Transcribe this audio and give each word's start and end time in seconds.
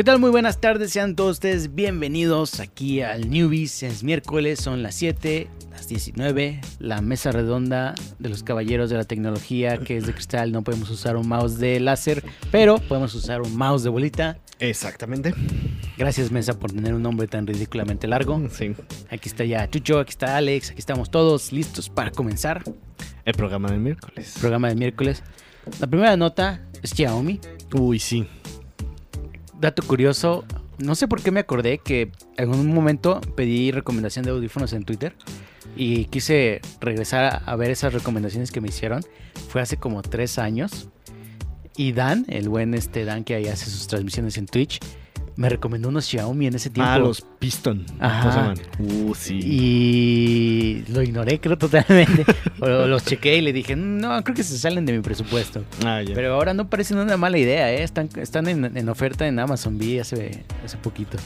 ¿Qué 0.00 0.04
tal? 0.04 0.18
Muy 0.18 0.30
buenas 0.30 0.62
tardes, 0.62 0.92
sean 0.92 1.14
todos 1.14 1.32
ustedes 1.32 1.74
bienvenidos 1.74 2.58
aquí 2.58 3.02
al 3.02 3.28
Newbies. 3.28 3.82
Es 3.82 4.02
miércoles, 4.02 4.58
son 4.58 4.82
las 4.82 4.94
7, 4.94 5.46
las 5.72 5.88
19, 5.88 6.58
la 6.78 7.02
mesa 7.02 7.32
redonda 7.32 7.94
de 8.18 8.30
los 8.30 8.42
caballeros 8.42 8.88
de 8.88 8.96
la 8.96 9.04
tecnología 9.04 9.76
que 9.76 9.98
es 9.98 10.06
de 10.06 10.14
cristal. 10.14 10.52
No 10.52 10.62
podemos 10.62 10.88
usar 10.88 11.18
un 11.18 11.28
mouse 11.28 11.58
de 11.58 11.80
láser, 11.80 12.24
pero 12.50 12.78
podemos 12.78 13.14
usar 13.14 13.42
un 13.42 13.54
mouse 13.54 13.82
de 13.82 13.90
bolita. 13.90 14.38
Exactamente. 14.58 15.34
Gracias, 15.98 16.30
mesa, 16.30 16.58
por 16.58 16.72
tener 16.72 16.94
un 16.94 17.02
nombre 17.02 17.28
tan 17.28 17.46
ridículamente 17.46 18.08
largo. 18.08 18.40
Sí. 18.48 18.74
Aquí 19.10 19.28
está 19.28 19.44
ya 19.44 19.68
Chucho, 19.68 19.98
aquí 19.98 20.12
está 20.12 20.38
Alex, 20.38 20.70
aquí 20.70 20.78
estamos 20.78 21.10
todos 21.10 21.52
listos 21.52 21.90
para 21.90 22.10
comenzar 22.10 22.64
El 23.26 23.34
programa 23.34 23.70
del 23.70 23.80
miércoles. 23.80 24.34
el 24.34 24.40
programa 24.40 24.68
de 24.70 24.76
miércoles. 24.76 25.22
La 25.78 25.86
primera 25.86 26.16
nota 26.16 26.62
es 26.82 26.92
Xiaomi. 26.94 27.38
Uy, 27.74 27.98
sí. 27.98 28.26
Dato 29.60 29.82
curioso, 29.82 30.44
no 30.78 30.94
sé 30.94 31.06
por 31.06 31.22
qué 31.22 31.30
me 31.30 31.40
acordé 31.40 31.78
que 31.78 32.10
en 32.38 32.48
un 32.48 32.72
momento 32.72 33.20
pedí 33.36 33.70
recomendación 33.72 34.24
de 34.24 34.30
audífonos 34.30 34.72
en 34.72 34.84
Twitter 34.84 35.14
y 35.76 36.06
quise 36.06 36.62
regresar 36.80 37.42
a 37.44 37.56
ver 37.56 37.70
esas 37.70 37.92
recomendaciones 37.92 38.52
que 38.52 38.62
me 38.62 38.68
hicieron. 38.68 39.02
Fue 39.48 39.60
hace 39.60 39.76
como 39.76 40.00
tres 40.00 40.38
años. 40.38 40.88
Y 41.76 41.92
Dan, 41.92 42.24
el 42.28 42.48
buen 42.48 42.72
este 42.72 43.04
Dan 43.04 43.22
que 43.22 43.34
ahí 43.34 43.48
hace 43.48 43.66
sus 43.66 43.86
transmisiones 43.86 44.38
en 44.38 44.46
Twitch, 44.46 44.80
me 45.40 45.48
recomendó 45.48 45.88
unos 45.88 46.04
Xiaomi 46.04 46.48
en 46.48 46.54
ese 46.54 46.68
tiempo. 46.68 46.90
Ah, 46.92 46.98
los 46.98 47.22
Piston. 47.22 47.86
Ajá. 47.98 48.20
¿Cómo 48.20 48.32
se 48.32 48.38
llaman? 48.38 48.58
Uh, 48.78 49.14
sí. 49.14 49.40
Y 49.42 50.84
lo 50.92 51.00
ignoré, 51.00 51.40
creo 51.40 51.56
totalmente. 51.56 52.26
o 52.60 52.86
los 52.86 53.06
chequé 53.06 53.38
y 53.38 53.40
le 53.40 53.54
dije, 53.54 53.74
no, 53.74 54.22
creo 54.22 54.36
que 54.36 54.44
se 54.44 54.58
salen 54.58 54.84
de 54.84 54.92
mi 54.92 55.00
presupuesto. 55.00 55.64
Ah, 55.82 56.02
ya. 56.02 56.14
Pero 56.14 56.34
ahora 56.34 56.52
no 56.52 56.68
parecen 56.68 56.98
una 56.98 57.16
mala 57.16 57.38
idea, 57.38 57.72
¿eh? 57.72 57.82
Están, 57.82 58.10
están 58.16 58.48
en, 58.48 58.76
en 58.76 58.88
oferta 58.90 59.26
en 59.26 59.38
Amazon, 59.38 59.78
vi 59.78 59.98
hace, 59.98 60.44
hace 60.62 60.76
poquito. 60.76 61.16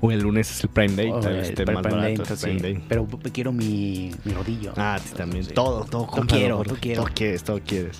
O 0.00 0.12
el 0.12 0.20
lunes 0.20 0.52
es 0.52 0.62
el 0.62 0.70
Prime 0.70 0.94
Day. 0.94 1.10
Tal 1.10 1.32
vez 1.32 1.46
el 1.46 1.50
esté 1.50 1.64
Prime 1.64 1.74
más 1.74 1.82
Day, 1.82 1.92
barato 1.92 2.06
el 2.06 2.12
entonces, 2.12 2.40
Prime 2.44 2.60
sí. 2.60 2.62
Day. 2.62 2.84
Pero 2.88 3.08
quiero 3.32 3.50
mi, 3.50 4.12
mi 4.22 4.34
rodillo. 4.34 4.72
Ah, 4.76 5.00
sí, 5.04 5.14
también. 5.16 5.46
Sí. 5.46 5.52
Todo, 5.52 5.84
todo. 5.84 6.06
Todo 6.06 6.26
quiero. 6.28 6.62
Todo 6.62 7.08
quieres, 7.12 7.42
todo 7.42 7.60
quieres. 7.60 7.98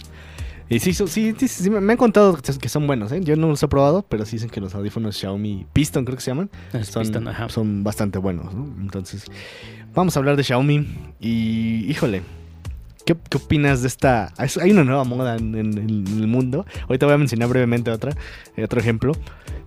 Y 0.68 0.78
sí, 0.80 0.94
sí, 0.94 1.06
sí, 1.06 1.48
sí, 1.48 1.70
me 1.70 1.92
han 1.92 1.98
contado 1.98 2.36
que 2.38 2.68
son 2.70 2.86
buenos, 2.86 3.12
¿eh? 3.12 3.20
Yo 3.22 3.36
no 3.36 3.48
los 3.48 3.62
he 3.62 3.68
probado, 3.68 4.02
pero 4.08 4.24
sí 4.24 4.36
dicen 4.36 4.48
que 4.50 4.60
los 4.60 4.74
audífonos 4.74 5.16
Xiaomi 5.16 5.66
Piston, 5.72 6.04
creo 6.04 6.16
que 6.16 6.22
se 6.22 6.30
llaman, 6.30 6.50
Es 6.72 6.88
son, 6.88 7.02
Piston, 7.02 7.28
son 7.48 7.84
bastante 7.84 8.18
buenos, 8.18 8.54
¿no? 8.54 8.64
Entonces, 8.80 9.24
vamos 9.94 10.16
a 10.16 10.20
hablar 10.20 10.36
de 10.36 10.42
Xiaomi 10.44 10.86
y, 11.20 11.84
híjole, 11.90 12.22
¿qué, 13.04 13.14
qué 13.28 13.36
opinas 13.36 13.82
de 13.82 13.88
esta? 13.88 14.32
es- 14.38 14.56
Hay 14.56 14.70
una 14.72 14.84
nueva 14.84 15.04
moda 15.04 15.36
en, 15.36 15.54
en- 15.54 15.76
en 15.78 16.06
el 16.06 16.26
mundo. 16.26 16.64
Ahorita 16.88 17.04
voy 17.06 17.14
a 17.14 17.18
mencionar 17.18 17.48
brevemente 17.50 17.90
otra, 17.90 18.12
eh, 18.56 18.64
otro 18.64 18.80
ejemplo. 18.80 19.12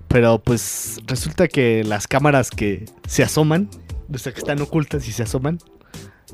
Pero 0.08 0.40
pues 0.40 1.00
resulta 1.06 1.48
que 1.48 1.84
las 1.84 2.08
cámaras 2.08 2.50
que 2.50 2.86
se 3.08 3.23
asoman, 3.23 3.70
o 4.12 4.18
sea, 4.18 4.31
que 4.34 4.40
están 4.40 4.59
ocultas 4.62 5.08
y 5.08 5.12
se 5.12 5.22
asoman, 5.23 5.59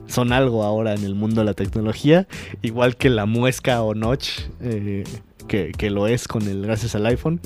son 0.07 0.33
algo 0.33 0.63
ahora 0.63 0.93
en 0.93 1.03
el 1.03 1.15
mundo 1.15 1.41
de 1.41 1.45
la 1.45 1.53
tecnología. 1.53 2.27
Igual 2.61 2.95
que 2.97 3.09
la 3.09 3.25
muesca 3.25 3.81
o 3.81 3.93
notch, 3.95 4.29
eh, 4.61 5.03
que, 5.47 5.71
que 5.77 5.89
lo 5.89 6.07
es 6.07 6.27
con 6.27 6.43
el 6.47 6.61
gracias 6.63 6.95
al 6.95 7.05
iPhone. 7.05 7.39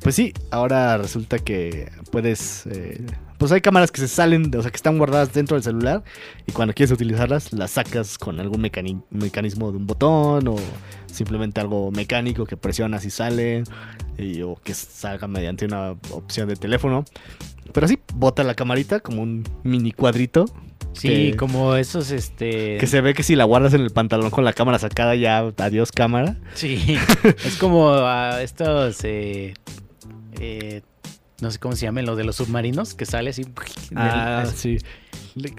Pues 0.00 0.16
sí, 0.16 0.32
ahora 0.50 0.96
resulta 0.98 1.38
que 1.38 1.90
puedes. 2.10 2.66
eh, 2.66 3.04
pues 3.38 3.50
hay 3.52 3.60
cámaras 3.60 3.90
que 3.90 4.00
se 4.00 4.06
salen, 4.08 4.54
o 4.56 4.62
sea, 4.62 4.70
que 4.70 4.76
están 4.76 4.98
guardadas 4.98 5.32
dentro 5.32 5.56
del 5.56 5.64
celular. 5.64 6.02
Y 6.46 6.52
cuando 6.52 6.74
quieres 6.74 6.92
utilizarlas, 6.92 7.52
las 7.52 7.72
sacas 7.72 8.18
con 8.18 8.38
algún 8.40 8.62
mecani- 8.62 9.02
mecanismo 9.10 9.70
de 9.72 9.78
un 9.78 9.86
botón 9.86 10.46
o 10.48 10.56
simplemente 11.06 11.60
algo 11.60 11.90
mecánico 11.90 12.46
que 12.46 12.56
presionas 12.56 13.04
y 13.04 13.10
sale. 13.10 13.64
o 14.44 14.56
que 14.62 14.74
salga 14.74 15.26
mediante 15.26 15.64
una 15.64 15.92
opción 16.10 16.48
de 16.48 16.56
teléfono. 16.56 17.04
Pero 17.72 17.88
sí, 17.88 17.98
bota 18.14 18.44
la 18.44 18.54
camarita 18.54 19.00
como 19.00 19.22
un 19.22 19.44
mini 19.62 19.92
cuadrito. 19.92 20.44
Sí, 20.94 21.08
que- 21.30 21.36
como 21.36 21.74
esos, 21.76 22.10
este... 22.10 22.76
Que 22.78 22.86
se 22.86 23.00
ve 23.00 23.14
que 23.14 23.22
si 23.22 23.34
la 23.34 23.44
guardas 23.44 23.72
en 23.72 23.80
el 23.80 23.90
pantalón 23.90 24.28
con 24.30 24.44
la 24.44 24.52
cámara 24.52 24.78
sacada, 24.78 25.14
ya 25.14 25.38
adiós 25.56 25.90
cámara. 25.90 26.36
Sí, 26.54 26.98
es 27.44 27.56
como 27.56 27.88
a 27.90 28.42
estos... 28.42 29.02
eh, 29.04 29.54
eh, 30.38 30.82
no 31.40 31.50
sé 31.50 31.58
cómo 31.58 31.74
se 31.76 31.86
llaman, 31.86 32.04
los 32.06 32.16
de 32.16 32.24
los 32.24 32.36
submarinos, 32.36 32.94
que 32.94 33.06
sale 33.06 33.30
así... 33.30 33.44
Ah, 33.94 34.42
del- 34.44 34.54
sí. 34.54 34.78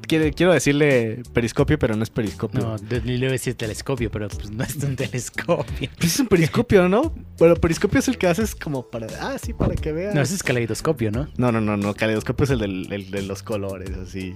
Quiere- 0.08 0.32
quiero 0.34 0.54
decirle 0.54 1.24
periscopio, 1.34 1.80
pero 1.80 1.96
no 1.96 2.04
es 2.04 2.12
periscopio. 2.12 2.62
No, 2.62 2.76
le 3.04 3.16
iba 3.16 3.28
a 3.30 3.32
decir 3.32 3.56
telescopio, 3.56 4.12
pero 4.12 4.28
pues 4.28 4.52
no 4.52 4.64
es 4.64 4.76
un 4.76 4.96
telescopio. 4.96 5.90
Pues 5.98 6.14
es 6.14 6.20
un 6.20 6.28
periscopio, 6.28 6.88
¿no? 6.88 7.12
Pero 7.38 7.56
periscopio 7.56 8.00
es 8.00 8.08
el 8.08 8.18
que 8.18 8.28
haces 8.28 8.56
como 8.56 8.90
para. 8.90 9.08
Ah, 9.20 9.38
sí, 9.42 9.54
para 9.54 9.76
que 9.76 9.92
veas. 9.92 10.14
No, 10.14 10.22
ese 10.22 10.36
es 10.36 10.44
caleidoscopio, 10.44 11.12
¿no? 11.12 11.28
No, 11.38 11.52
no, 11.52 11.62
no, 11.62 11.78
no. 11.78 11.94
Caleidoscopio 11.96 12.44
es 12.44 12.50
el, 12.52 12.60
del- 12.60 12.94
el 12.94 13.12
de 13.12 13.22
los 13.24 13.42
colores, 13.44 13.90
así. 13.98 14.36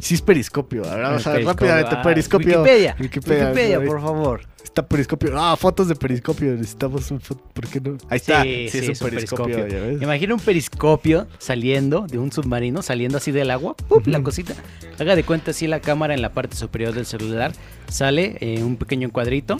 Sí, 0.00 0.14
es 0.14 0.22
periscopio. 0.22 0.84
Ahora 0.84 1.08
vamos 1.08 1.26
a 1.26 1.30
ver 1.30 1.38
Periscopio. 1.44 1.66
rápidamente 1.68 1.96
Ah, 1.96 2.02
periscopio. 2.02 2.62
Wikipedia. 2.62 2.96
Wikipedia, 3.00 3.80
por 3.84 4.00
favor. 4.00 4.40
Está 4.62 4.86
periscopio. 4.86 5.32
Ah, 5.40 5.56
fotos 5.56 5.88
de 5.88 5.94
periscopio. 5.94 6.52
Necesitamos 6.52 7.10
un 7.10 7.20
foto. 7.20 7.42
¿Por 7.54 7.66
qué 7.66 7.80
no? 7.80 7.96
Ahí 8.10 8.16
está. 8.16 8.42
Sí, 8.42 8.68
es 8.72 9.00
un 9.00 9.08
periscopio. 9.08 9.66
ya 9.66 9.78
ves. 9.80 10.02
Imagina 10.02 10.34
un 10.34 10.40
periscopio 10.40 11.26
saliendo 11.38 12.06
de 12.06 12.18
un 12.18 12.30
submarino, 12.30 12.82
saliendo 12.82 13.16
así 13.18 13.30
del 13.32 13.50
agua, 13.50 13.74
¡pup! 13.74 14.06
la 14.06 14.22
cosita. 14.22 14.54
Haga 14.98 15.16
de 15.16 15.24
cuenta 15.24 15.52
así 15.52 15.66
la 15.66 15.80
cámara 15.80 16.12
en 16.14 16.20
la 16.20 16.32
parte 16.32 16.56
superior 16.56 16.92
del 16.92 17.06
celular 17.06 17.52
sale 17.88 18.36
en 18.40 18.64
un 18.64 18.76
pequeño 18.76 19.10
cuadrito 19.12 19.56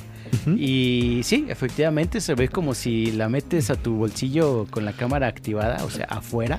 y 0.56 1.20
sí, 1.22 1.46
efectivamente 1.48 2.20
se 2.20 2.34
ve 2.34 2.48
como 2.48 2.74
si 2.74 3.12
la 3.12 3.28
metes 3.28 3.70
a 3.70 3.76
tu 3.76 3.94
bolsillo 3.94 4.66
con 4.70 4.84
la 4.84 4.92
cámara 4.92 5.28
activada, 5.28 5.84
o 5.84 5.90
sea, 5.90 6.06
afuera, 6.06 6.58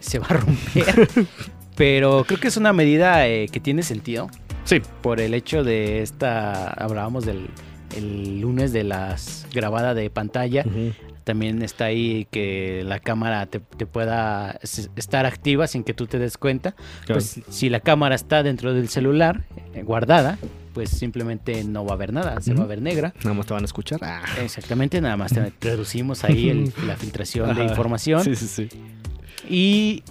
se 0.00 0.18
va 0.18 0.26
a 0.28 0.34
romper. 0.34 1.08
Pero 1.76 2.24
creo 2.26 2.38
que 2.40 2.48
es 2.48 2.56
una 2.56 2.72
medida 2.72 3.26
eh, 3.26 3.48
que 3.50 3.60
tiene 3.60 3.82
sentido 3.82 4.28
Sí. 4.64 4.80
por 5.02 5.20
el 5.20 5.34
hecho 5.34 5.64
de 5.64 6.02
esta, 6.02 6.68
hablábamos 6.70 7.24
del 7.26 7.48
el 7.96 8.40
lunes 8.40 8.72
de 8.72 8.82
las 8.82 9.46
grabada 9.52 9.94
de 9.94 10.10
pantalla, 10.10 10.64
también 11.22 11.62
está 11.62 11.84
ahí 11.84 12.26
que 12.30 12.82
la 12.84 12.98
cámara 12.98 13.46
te, 13.46 13.60
te 13.60 13.86
pueda 13.86 14.58
estar 14.96 15.26
activa 15.26 15.66
sin 15.68 15.84
que 15.84 15.94
tú 15.94 16.06
te 16.08 16.18
des 16.18 16.36
cuenta. 16.36 16.72
Claro. 17.04 17.20
Pues 17.20 17.40
si 17.48 17.68
la 17.68 17.78
cámara 17.80 18.16
está 18.16 18.42
dentro 18.42 18.74
del 18.74 18.88
celular, 18.88 19.44
eh, 19.74 19.82
guardada, 19.84 20.38
pues 20.72 20.90
simplemente 20.90 21.62
no 21.62 21.84
va 21.84 21.92
a 21.92 21.94
haber 21.94 22.12
nada, 22.12 22.40
se 22.40 22.52
va 22.52 22.64
a 22.64 22.66
ver 22.66 22.82
negra. 22.82 23.14
Nada 23.22 23.34
más 23.34 23.46
te 23.46 23.54
van 23.54 23.62
a 23.62 23.66
escuchar. 23.66 24.00
Ah. 24.02 24.22
Exactamente, 24.42 25.00
nada 25.00 25.16
más 25.16 25.32
te 25.32 25.52
reducimos 25.60 26.24
ahí 26.24 26.48
el- 26.48 26.72
la 26.88 26.96
filtración 26.96 27.54
de 27.54 27.62
información. 27.64 28.24
Sí, 28.24 28.34
sí, 28.34 28.48
sí. 28.48 28.68
Y 29.48 30.02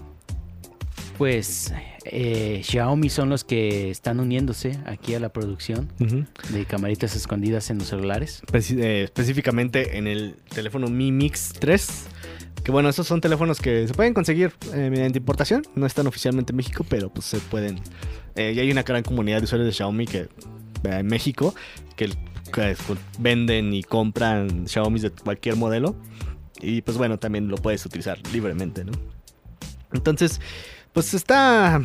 pues 1.24 1.74
eh, 2.04 2.60
Xiaomi 2.66 3.10
son 3.10 3.30
los 3.30 3.46
que 3.46 3.90
están 3.90 4.20
uniéndose 4.20 4.78
aquí 4.86 5.16
a 5.16 5.22
la 5.22 5.30
producción 5.30 5.90
Ujú. 6.02 6.26
de 6.50 6.66
camaritas 6.66 7.16
escondidas 7.16 7.70
en 7.70 7.78
los 7.78 7.88
celulares. 7.88 8.42
Especi- 8.46 8.78
eh, 8.78 9.04
específicamente 9.04 9.98
en 9.98 10.08
el 10.08 10.36
teléfono 10.54 10.88
Mi 10.90 11.14
Mix 11.14 11.54
3. 11.58 12.08
Que 12.62 12.74
bueno, 12.74 12.90
esos 12.90 13.08
son 13.08 13.22
teléfonos 13.22 13.62
que 13.62 13.88
se 13.88 13.94
pueden 13.94 14.14
conseguir 14.14 14.52
eh, 14.74 14.90
mediante 14.90 15.20
importación. 15.20 15.64
No 15.76 15.86
están 15.86 16.08
oficialmente 16.08 16.52
en 16.52 16.58
México, 16.58 16.86
pero 16.90 17.08
pues 17.10 17.26
se 17.26 17.38
pueden. 17.40 17.80
Eh, 18.36 18.52
y 18.54 18.60
hay 18.60 18.70
una 18.70 18.84
gran 18.84 19.02
comunidad 19.04 19.38
de 19.38 19.46
usuarios 19.46 19.68
de 19.68 19.72
Xiaomi 19.74 20.06
que 20.06 20.18
eh, 20.20 20.28
en 20.84 21.08
México 21.08 21.56
que, 21.96 22.10
que 22.52 22.76
venden 23.18 23.74
y 23.74 23.82
compran 23.84 24.68
Xiaomi 24.68 25.00
de 25.00 25.12
cualquier 25.12 25.56
modelo. 25.56 25.96
Y 26.60 26.82
pues 26.82 26.98
bueno, 26.98 27.18
también 27.18 27.48
lo 27.48 27.56
puedes 27.56 27.86
utilizar 27.86 28.20
libremente, 28.34 28.84
¿no? 28.84 28.92
Entonces, 29.94 30.42
pues 30.94 31.14
está. 31.14 31.82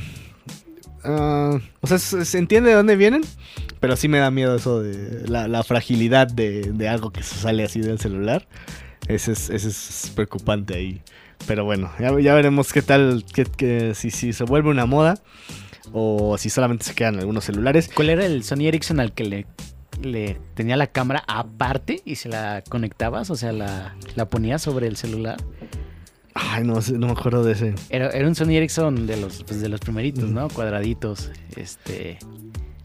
ah, 1.04 1.58
o 1.80 1.86
sea, 1.86 1.98
se, 1.98 2.38
entiende 2.38 2.70
de 2.70 2.76
dónde 2.76 2.96
vienen, 2.96 3.22
pero 3.80 3.96
sí 3.96 4.08
me 4.08 4.18
da 4.18 4.30
miedo 4.30 4.54
eso 4.56 4.82
de 4.82 5.26
la, 5.28 5.62
fragilidad 5.64 6.28
de, 6.28 6.88
algo 6.88 7.10
que 7.10 7.22
sale 7.22 7.64
así 7.64 7.80
del 7.80 7.98
celular. 7.98 8.46
Ese 9.08 9.32
es, 9.32 9.48
ese 9.50 9.68
es 9.68 10.12
preocupante 10.14 10.74
ahí. 10.74 11.02
Pero 11.46 11.64
bueno, 11.64 11.90
ya, 11.98 12.34
veremos 12.34 12.72
qué 12.72 12.82
tal, 12.82 13.24
qué- 13.32 13.44
qué- 13.46 13.94
si, 13.94 14.10
si 14.10 14.32
se 14.32 14.44
vuelve 14.44 14.70
una 14.70 14.86
moda 14.86 15.14
o 15.92 16.36
si 16.36 16.50
solamente 16.50 16.84
se 16.84 16.94
quedan 16.94 17.18
algunos 17.18 17.44
celulares. 17.44 17.88
¿Cuál 17.94 18.10
era 18.10 18.26
el 18.26 18.42
Sony 18.44 18.66
Ericsson 18.66 19.00
al 19.00 19.12
que 19.12 19.24
le, 19.24 19.46
le 20.02 20.38
tenía 20.54 20.76
la 20.76 20.88
cámara 20.88 21.24
aparte 21.26 22.02
y 22.04 22.16
se 22.16 22.28
la 22.28 22.62
conectabas? 22.68 23.30
O 23.30 23.36
sea, 23.36 23.52
la, 23.52 23.96
la 24.16 24.28
ponías 24.28 24.60
sobre 24.60 24.88
el 24.88 24.96
celular. 24.96 25.38
Ay, 26.34 26.62
no, 26.64 26.74
no 26.98 27.06
me 27.06 27.12
acuerdo 27.12 27.42
de 27.44 27.52
ese. 27.52 27.74
Era, 27.90 28.10
era 28.10 28.26
un 28.28 28.34
Sony 28.34 28.50
Ericsson 28.56 29.06
de 29.06 29.16
los, 29.16 29.42
pues, 29.44 29.60
de 29.60 29.68
los 29.68 29.80
primeritos, 29.80 30.24
¿no? 30.30 30.48
Cuadraditos. 30.48 31.30
Este. 31.56 32.18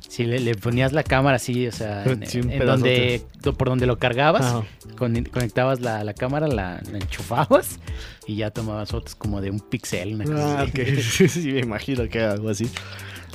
Si 0.08 0.26
le, 0.26 0.40
le 0.40 0.54
ponías 0.54 0.94
la 0.94 1.02
cámara 1.04 1.38
así, 1.38 1.66
o 1.68 1.72
sea, 1.72 2.04
en, 2.04 2.26
Sí, 2.28 2.40
en 2.48 2.60
donde, 2.66 3.24
por 3.58 3.68
donde 3.70 3.88
lo 3.88 3.98
cargabas, 3.98 4.44
Ajá. 4.46 4.64
conectabas 4.98 5.80
la, 5.82 6.04
la 6.04 6.14
cámara, 6.14 6.48
la, 6.48 6.82
la 6.92 6.98
enchufabas 7.00 7.80
y 8.28 8.36
ya 8.36 8.52
tomabas 8.52 8.90
fotos 8.92 9.16
como 9.16 9.42
de 9.42 9.50
un 9.50 9.60
pixel. 9.60 10.14
Una 10.14 10.26
cosa 10.26 10.60
Ah, 10.60 10.62
así. 10.64 10.82
ok. 10.82 10.88
Sí, 11.02 11.28
sí, 11.28 11.52
me 11.52 11.62
imagino 11.62 12.08
que 12.10 12.22
algo 12.22 12.50
así. 12.50 12.70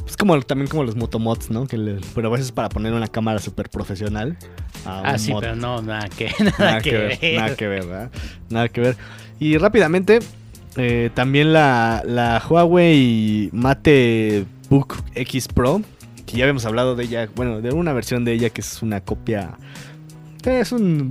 Es 0.06 0.16
como 0.16 0.40
también 0.43 0.69
como 0.69 0.84
los 0.84 0.94
motomods, 0.94 1.50
¿no? 1.50 1.66
Que 1.66 1.76
le- 1.78 1.99
pero 2.14 2.28
a 2.28 2.31
veces 2.32 2.52
para 2.52 2.69
poner 2.69 2.93
una 2.93 3.08
cámara 3.08 3.40
súper 3.40 3.69
profesional. 3.70 4.37
a 4.87 5.00
Ah, 5.00 5.12
un 5.14 5.19
sí, 5.19 5.32
mod. 5.32 5.40
pero 5.40 5.56
no, 5.56 5.82
nada 5.82 6.08
que, 6.08 6.31
nada 6.58 6.81
que 6.81 6.93
ver. 6.93 7.19
Nada 7.34 7.56
que 7.56 7.66
ver, 7.66 7.87
¿verdad? 7.87 8.11
Nada 8.50 8.69
que 8.69 8.81
ver. 8.81 8.96
Y 9.40 9.56
rápidamente, 9.58 10.19
eh, 10.76 11.11
también 11.14 11.52
la, 11.52 12.02
la 12.05 12.43
Huawei 12.49 13.50
Mate 13.52 14.44
Book 14.69 14.96
X 15.14 15.49
Pro, 15.49 15.82
que 16.26 16.37
ya 16.37 16.44
habíamos 16.44 16.64
hablado 16.67 16.96
de 16.96 17.05
ella, 17.05 17.29
bueno, 17.35 17.61
de 17.61 17.70
una 17.73 17.93
versión 17.93 18.25
de 18.25 18.32
ella 18.32 18.50
que 18.50 18.61
es 18.61 18.82
una 18.82 19.00
copia, 19.00 19.56
es 20.44 20.73
un 20.73 21.11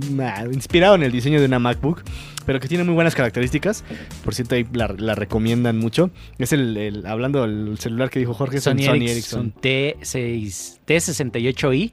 inspirado 0.52 0.94
en 0.96 1.02
el 1.04 1.12
diseño 1.12 1.38
de 1.40 1.46
una 1.46 1.58
MacBook, 1.58 2.02
pero 2.44 2.58
que 2.60 2.66
tiene 2.68 2.82
muy 2.84 2.94
buenas 2.94 3.14
características. 3.14 3.84
Por 4.24 4.34
cierto, 4.34 4.54
ahí 4.56 4.66
la, 4.72 4.88
la 4.98 5.14
recomiendan 5.14 5.78
mucho. 5.78 6.10
Es 6.38 6.52
el, 6.52 6.76
el- 6.76 7.06
hablando 7.06 7.42
del 7.42 7.78
celular 7.78 8.10
que 8.10 8.18
dijo 8.18 8.34
Jorge, 8.34 8.60
Sony, 8.60 8.78
Sony 8.84 8.94
Ericsson 9.06 9.52
Ericsson. 9.54 9.54
T6, 9.60 10.78
T68i, 10.86 11.92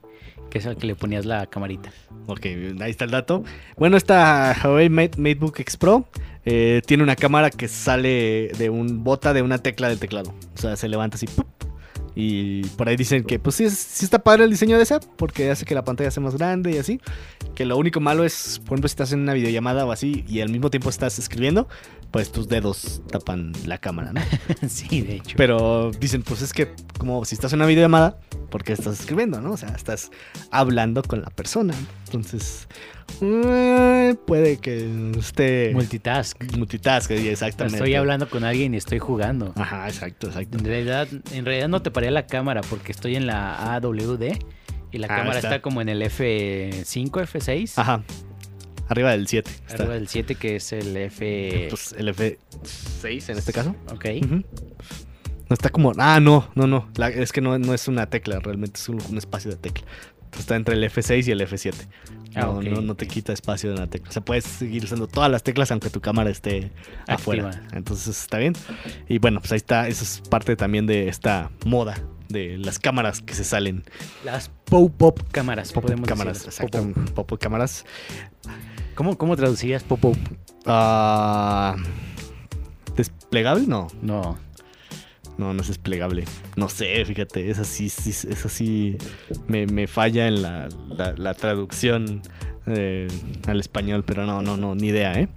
que 0.56 0.60
es 0.60 0.68
al 0.68 0.78
que 0.78 0.88
le 0.88 0.96
ponías 0.96 1.26
la 1.26 1.48
camarita. 1.48 1.92
Ok, 2.28 2.46
ahí 2.80 2.90
está 2.90 3.04
el 3.04 3.12
dato. 3.12 3.44
Bueno, 3.76 3.98
esta 3.98 4.56
Huawei 4.64 4.88
Mate, 4.88 5.20
MateBook 5.20 5.60
X 5.60 5.76
Pro 5.76 6.08
eh, 6.46 6.82
tiene 6.86 7.04
una 7.04 7.18
cámara 7.18 7.50
que 7.50 7.68
sale 7.68 8.52
de 8.58 8.70
un 8.70 9.04
bota 9.04 9.34
de 9.34 9.42
una 9.42 9.58
tecla 9.58 9.90
del 9.90 10.00
teclado. 10.00 10.34
O 10.54 10.58
sea, 10.58 10.78
se 10.78 10.88
levanta 10.88 11.18
así. 11.18 11.26
¡pup! 11.26 11.46
Y 12.16 12.64
por 12.70 12.88
ahí 12.88 12.96
dicen 12.96 13.24
que 13.26 13.40
pues 13.40 13.58
sí, 13.58 13.70
sí 13.70 14.06
está 14.06 14.20
padre 14.20 14.46
el 14.46 14.50
diseño 14.50 14.78
de 14.78 14.84
esa, 14.84 15.00
porque 15.00 15.52
hace 15.52 15.66
que 15.66 15.76
la 15.76 15.84
pantalla 15.84 16.10
sea 16.10 16.24
más 16.24 16.36
grande 16.36 16.72
y 16.72 16.78
así. 16.78 17.02
Que 17.54 17.66
lo 17.66 17.78
único 17.78 18.00
malo 18.00 18.24
es, 18.24 18.60
por 18.60 18.74
ejemplo, 18.74 18.88
si 18.88 18.94
estás 18.94 19.12
en 19.12 19.20
una 19.20 19.34
videollamada 19.34 19.86
o 19.86 19.92
así 19.92 20.24
y 20.28 20.42
al 20.42 20.50
mismo 20.50 20.70
tiempo 20.70 20.90
estás 20.90 21.20
escribiendo, 21.20 21.68
pues 22.12 22.32
tus 22.32 22.48
dedos 22.48 23.02
tapan 23.12 23.52
la 23.66 23.78
cámara, 23.78 24.14
¿no? 24.14 24.22
sí, 24.70 25.02
de 25.02 25.18
hecho. 25.18 25.36
Pero 25.38 25.92
dicen, 25.92 26.24
pues 26.24 26.42
es 26.42 26.54
que 26.54 26.74
como 26.98 27.26
si 27.26 27.36
estás 27.36 27.52
en 27.52 27.60
una 27.60 27.68
videollamada, 27.68 28.18
porque 28.50 28.72
estás 28.72 29.00
escribiendo, 29.00 29.42
¿no? 29.42 29.52
O 29.52 29.58
sea, 29.58 29.70
estás 29.70 30.12
hablando 30.52 31.04
con 31.04 31.22
la 31.22 31.30
persona. 31.30 31.74
Entonces, 32.06 32.68
eh, 33.22 34.16
puede 34.26 34.58
que 34.58 34.90
esté 35.18 35.72
Multitask. 35.74 36.42
multitask, 36.58 37.12
exactamente. 37.12 37.78
Estoy 37.78 37.96
hablando 37.96 38.30
con 38.30 38.44
alguien 38.44 38.74
y 38.74 38.78
estoy 38.78 39.00
jugando. 39.00 39.54
Ajá, 39.56 39.88
exacto, 39.88 40.28
exacto. 40.28 40.58
En 40.58 40.66
realidad, 40.66 41.08
en 41.32 41.46
realidad 41.46 41.68
no 41.70 41.82
te 41.82 41.92
paré 41.92 42.12
la 42.12 42.28
cámara 42.28 42.62
porque 42.70 42.92
estoy 42.92 43.16
en 43.16 43.26
la 43.28 43.76
AWD 43.76 44.38
y 44.92 44.98
la 44.98 45.08
Ah, 45.08 45.16
cámara 45.18 45.36
está. 45.38 45.48
está. 45.50 45.62
como 45.62 45.82
en 45.82 45.90
el 45.90 46.02
F5, 46.02 47.10
F6. 47.12 47.74
Ajá. 47.78 48.04
Arriba 48.88 49.12
del 49.12 49.28
7. 49.28 49.50
Arriba 49.74 49.94
del 49.96 50.08
7 50.08 50.36
que 50.36 50.58
es 50.58 50.72
el 50.74 50.96
F... 50.98 51.68
Pues 51.70 51.96
el 51.98 52.10
F6 52.10 53.30
en 53.32 53.38
este 53.38 53.52
caso. 53.54 53.76
ok. 53.92 54.06
No 55.48 55.54
está 55.54 55.70
como. 55.70 55.92
Ah, 56.00 56.20
no, 56.20 56.50
no, 56.56 56.66
no. 56.66 56.90
La- 56.96 57.10
es 57.10 57.32
que 57.32 57.40
no, 57.40 57.58
no 57.60 57.74
es 57.76 57.88
una 57.88 58.08
tecla, 58.10 58.40
realmente 58.40 58.80
es 58.80 58.90
un, 58.90 59.00
un 59.10 59.18
espacio 59.20 59.52
de 59.52 59.58
tecla. 59.58 59.86
Está 60.40 60.56
entre 60.56 60.76
el 60.76 60.84
F6 60.84 61.28
y 61.28 61.32
el 61.32 61.42
F7. 61.42 61.74
No, 62.36 62.60
Ah, 62.60 62.62
no, 62.62 62.82
no 62.82 62.96
te 62.96 63.08
quita 63.08 63.32
espacio 63.32 63.70
de 63.70 63.78
una 63.78 63.88
tecla. 63.88 64.10
O 64.10 64.12
sea, 64.12 64.22
puedes 64.24 64.44
seguir 64.44 64.84
usando 64.84 65.08
todas 65.08 65.32
las 65.32 65.42
teclas 65.44 65.72
aunque 65.72 65.90
tu 65.90 66.02
cámara 66.02 66.30
esté 66.30 66.72
Activa. 67.08 67.16
afuera. 67.16 67.64
Entonces 67.72 68.20
está 68.22 68.38
bien. 68.40 68.54
Y 69.08 69.20
bueno, 69.20 69.40
pues 69.40 69.54
ahí 69.54 69.58
está. 69.58 69.88
Eso 69.88 70.04
es 70.04 70.22
parte 70.30 70.56
también 70.58 70.86
de 70.86 71.08
esta 71.08 71.50
moda 71.66 71.98
de 72.28 72.58
las 72.58 72.78
cámaras 72.80 73.22
que 73.22 73.34
se 73.36 73.46
salen. 73.46 73.84
Las 74.26 74.50
pop-up 74.66 75.24
cámaras, 75.32 75.72
Pop 75.72 75.86
cámaras, 76.06 76.44
exacto. 76.46 76.82
Pop-up. 76.94 77.26
Pop 77.28 77.40
cámaras. 77.40 77.86
¿Cómo, 78.96 79.18
¿Cómo 79.18 79.36
traducirías 79.38 79.84
pop-up? 79.84 80.18
Ah, 80.66 81.76
¿Desplegable? 82.98 83.66
No. 83.68 83.88
No. 84.02 84.38
No, 85.38 85.54
no 85.54 85.62
es 85.62 85.68
desplegable. 85.68 86.24
No 86.56 86.70
sé, 86.70 87.04
fíjate, 87.06 87.50
es 87.50 87.60
así, 87.60 87.90
sí, 87.90 88.12
es 88.12 88.46
así. 88.46 88.98
Me, 89.48 89.66
me 89.68 89.86
falla 89.88 90.28
en 90.28 90.42
la, 90.42 90.70
la- 90.90 91.14
la 91.18 91.34
traducción 91.34 92.22
eh, 92.68 93.08
al 93.48 93.60
español, 93.60 94.04
pero 94.06 94.26
no, 94.26 94.42
no, 94.42 94.56
no, 94.58 94.76
ni 94.76 94.88
idea, 94.88 95.20
¿eh? 95.20 95.28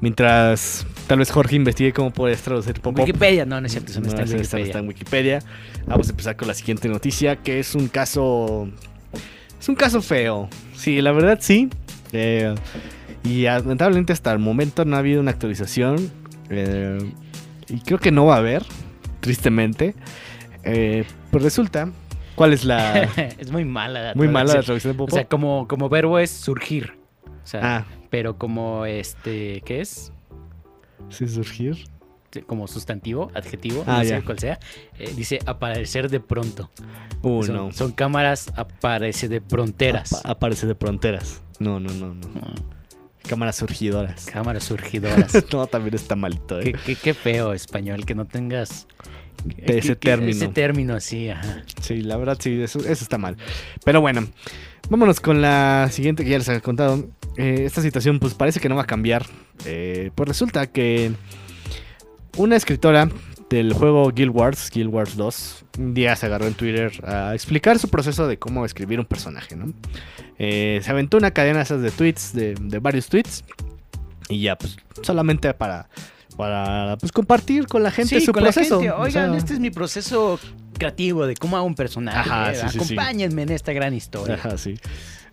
Mientras 0.00 0.86
tal 1.06 1.20
vez 1.20 1.30
Jorge 1.30 1.56
investigue 1.56 1.92
cómo 1.92 2.10
puedes 2.10 2.42
traducir 2.42 2.80
Wikipedia, 2.84 3.46
no, 3.46 3.60
no 3.60 3.66
es 3.66 3.72
cierto, 3.72 3.92
eso 3.92 4.00
no, 4.00 4.06
No, 4.08 4.12
está 4.12 4.22
en 4.24 4.28
Wikipedia. 4.38 4.64
está 4.66 4.78
en 4.80 4.88
Wikipedia. 4.88 5.38
Vamos 5.86 6.08
a 6.08 6.10
empezar 6.10 6.36
con 6.36 6.48
la 6.48 6.54
siguiente 6.54 6.88
noticia, 6.88 7.36
que 7.36 7.60
es 7.60 7.74
un 7.74 7.88
caso. 7.88 8.68
Es 9.58 9.68
un 9.68 9.76
caso 9.76 10.02
feo. 10.02 10.48
Sí, 10.76 11.00
la 11.00 11.12
verdad 11.12 11.38
sí. 11.40 11.70
Eh, 12.12 12.54
y 13.22 13.42
lamentablemente 13.42 14.12
hasta 14.12 14.32
el 14.32 14.40
momento 14.40 14.84
no 14.84 14.96
ha 14.96 14.98
habido 14.98 15.20
una 15.20 15.30
actualización. 15.30 16.10
eh, 16.50 16.98
y 17.68 17.80
creo 17.80 17.98
que 17.98 18.10
no 18.10 18.26
va 18.26 18.34
a 18.34 18.38
haber, 18.38 18.62
tristemente. 19.24 19.94
Eh, 20.64 21.04
pues 21.30 21.42
resulta. 21.42 21.90
¿Cuál 22.34 22.52
es 22.52 22.64
la. 22.64 23.02
es 23.38 23.50
muy 23.50 23.64
mala 23.64 24.02
la 24.08 24.14
muy 24.14 24.28
mala 24.28 24.54
la 24.54 24.62
traducción. 24.62 24.92
de 24.92 25.02
O 25.02 25.06
Popo? 25.06 25.14
sea, 25.16 25.24
como, 25.24 25.66
como 25.66 25.88
verbo 25.88 26.18
es 26.18 26.30
surgir. 26.30 26.92
O 27.26 27.46
sea, 27.46 27.60
ah, 27.78 27.86
pero 28.10 28.36
como 28.38 28.84
este, 28.86 29.62
¿qué 29.64 29.80
es? 29.80 30.12
sí, 31.08 31.26
surgir. 31.28 31.84
Como 32.48 32.66
sustantivo, 32.66 33.30
adjetivo, 33.32 33.84
Ah, 33.86 33.98
no 34.02 34.04
sé 34.08 34.22
cuál 34.22 34.38
sea. 34.40 34.58
eh, 34.98 35.12
dice 35.14 35.38
aparecer 35.46 36.10
de 36.10 36.18
pronto. 36.18 36.68
Uh, 37.22 37.44
son, 37.44 37.54
no. 37.54 37.70
son 37.72 37.92
cámaras 37.92 38.52
aparece 38.56 39.28
de 39.28 39.40
fronteras. 39.40 40.12
Apa- 40.12 40.30
aparece 40.32 40.66
de 40.66 40.74
fronteras. 40.74 41.42
No, 41.60 41.78
no, 41.78 41.92
no, 41.94 42.12
no. 42.14 42.24
Cámaras 43.28 43.56
surgidoras. 43.56 44.26
Cámaras 44.26 44.64
surgidoras. 44.64 45.34
no, 45.52 45.66
también 45.66 45.94
está 45.94 46.14
malito, 46.16 46.60
¿eh? 46.60 46.64
qué, 46.64 46.72
qué- 46.84 46.96
qué 46.96 47.14
feo 47.14 47.52
español 47.52 48.04
que 48.04 48.14
no 48.14 48.26
tengas 48.26 48.86
De 49.44 49.78
ese 49.78 49.96
término. 49.96 50.30
Ese 50.30 50.48
término, 50.48 51.00
sí, 51.00 51.30
ajá. 51.30 51.62
Sí, 51.80 52.02
la 52.02 52.16
verdad 52.16 52.36
sí, 52.40 52.60
eso, 52.62 52.78
eso 52.80 52.90
está 52.92 53.16
mal. 53.18 53.36
Pero 53.84 54.00
bueno, 54.00 54.26
vámonos 54.90 55.20
con 55.20 55.40
la 55.40 55.88
siguiente 55.90 56.22
que 56.24 56.30
ya 56.30 56.38
les 56.38 56.48
había 56.48 56.60
contado. 56.60 57.08
Eh, 57.36 57.62
esta 57.64 57.80
situación 57.82 58.18
pues 58.20 58.34
parece 58.34 58.60
que 58.60 58.68
no 58.68 58.76
va 58.76 58.82
a 58.82 58.86
cambiar. 58.86 59.24
Eh, 59.64 60.10
pues 60.14 60.28
resulta 60.28 60.66
que 60.66 61.12
una 62.36 62.56
escritora 62.56 63.08
del 63.54 63.72
juego 63.72 64.10
Guild 64.10 64.34
Wars, 64.34 64.70
Guild 64.72 64.92
Wars 64.92 65.16
2, 65.16 65.64
un 65.78 65.94
día 65.94 66.16
se 66.16 66.26
agarró 66.26 66.46
en 66.46 66.54
Twitter 66.54 66.92
a 67.06 67.34
explicar 67.34 67.78
su 67.78 67.88
proceso 67.88 68.26
de 68.26 68.38
cómo 68.38 68.64
escribir 68.64 68.98
un 68.98 69.06
personaje, 69.06 69.54
¿no? 69.56 69.72
Eh, 70.38 70.80
se 70.82 70.90
aventó 70.90 71.16
una 71.16 71.30
cadena 71.30 71.62
esas 71.62 71.80
de 71.80 71.90
tweets, 71.90 72.32
de, 72.34 72.54
de 72.60 72.78
varios 72.80 73.06
tweets, 73.08 73.44
y 74.28 74.40
ya 74.42 74.56
pues 74.56 74.76
solamente 75.02 75.52
para... 75.54 75.88
Para 76.36 76.96
pues, 76.96 77.12
compartir 77.12 77.68
con 77.68 77.84
la 77.84 77.92
gente 77.92 78.18
Sí, 78.18 78.26
su 78.26 78.32
con 78.32 78.42
la 78.42 78.50
proceso. 78.50 78.80
gente, 78.80 78.90
o 78.90 79.02
Oigan, 79.02 79.30
sea, 79.30 79.38
este 79.38 79.54
es 79.54 79.60
mi 79.60 79.70
proceso 79.70 80.40
creativo 80.76 81.28
de 81.28 81.36
cómo 81.36 81.56
hago 81.56 81.64
un 81.64 81.76
personaje. 81.76 82.18
Ajá, 82.18 82.52
sí, 82.52 82.66
sí. 82.70 82.78
Acompáñenme 82.78 83.42
en 83.42 83.50
esta 83.50 83.72
gran 83.72 83.94
historia. 83.94 84.34
Ajá, 84.34 84.58
sí. 84.58 84.74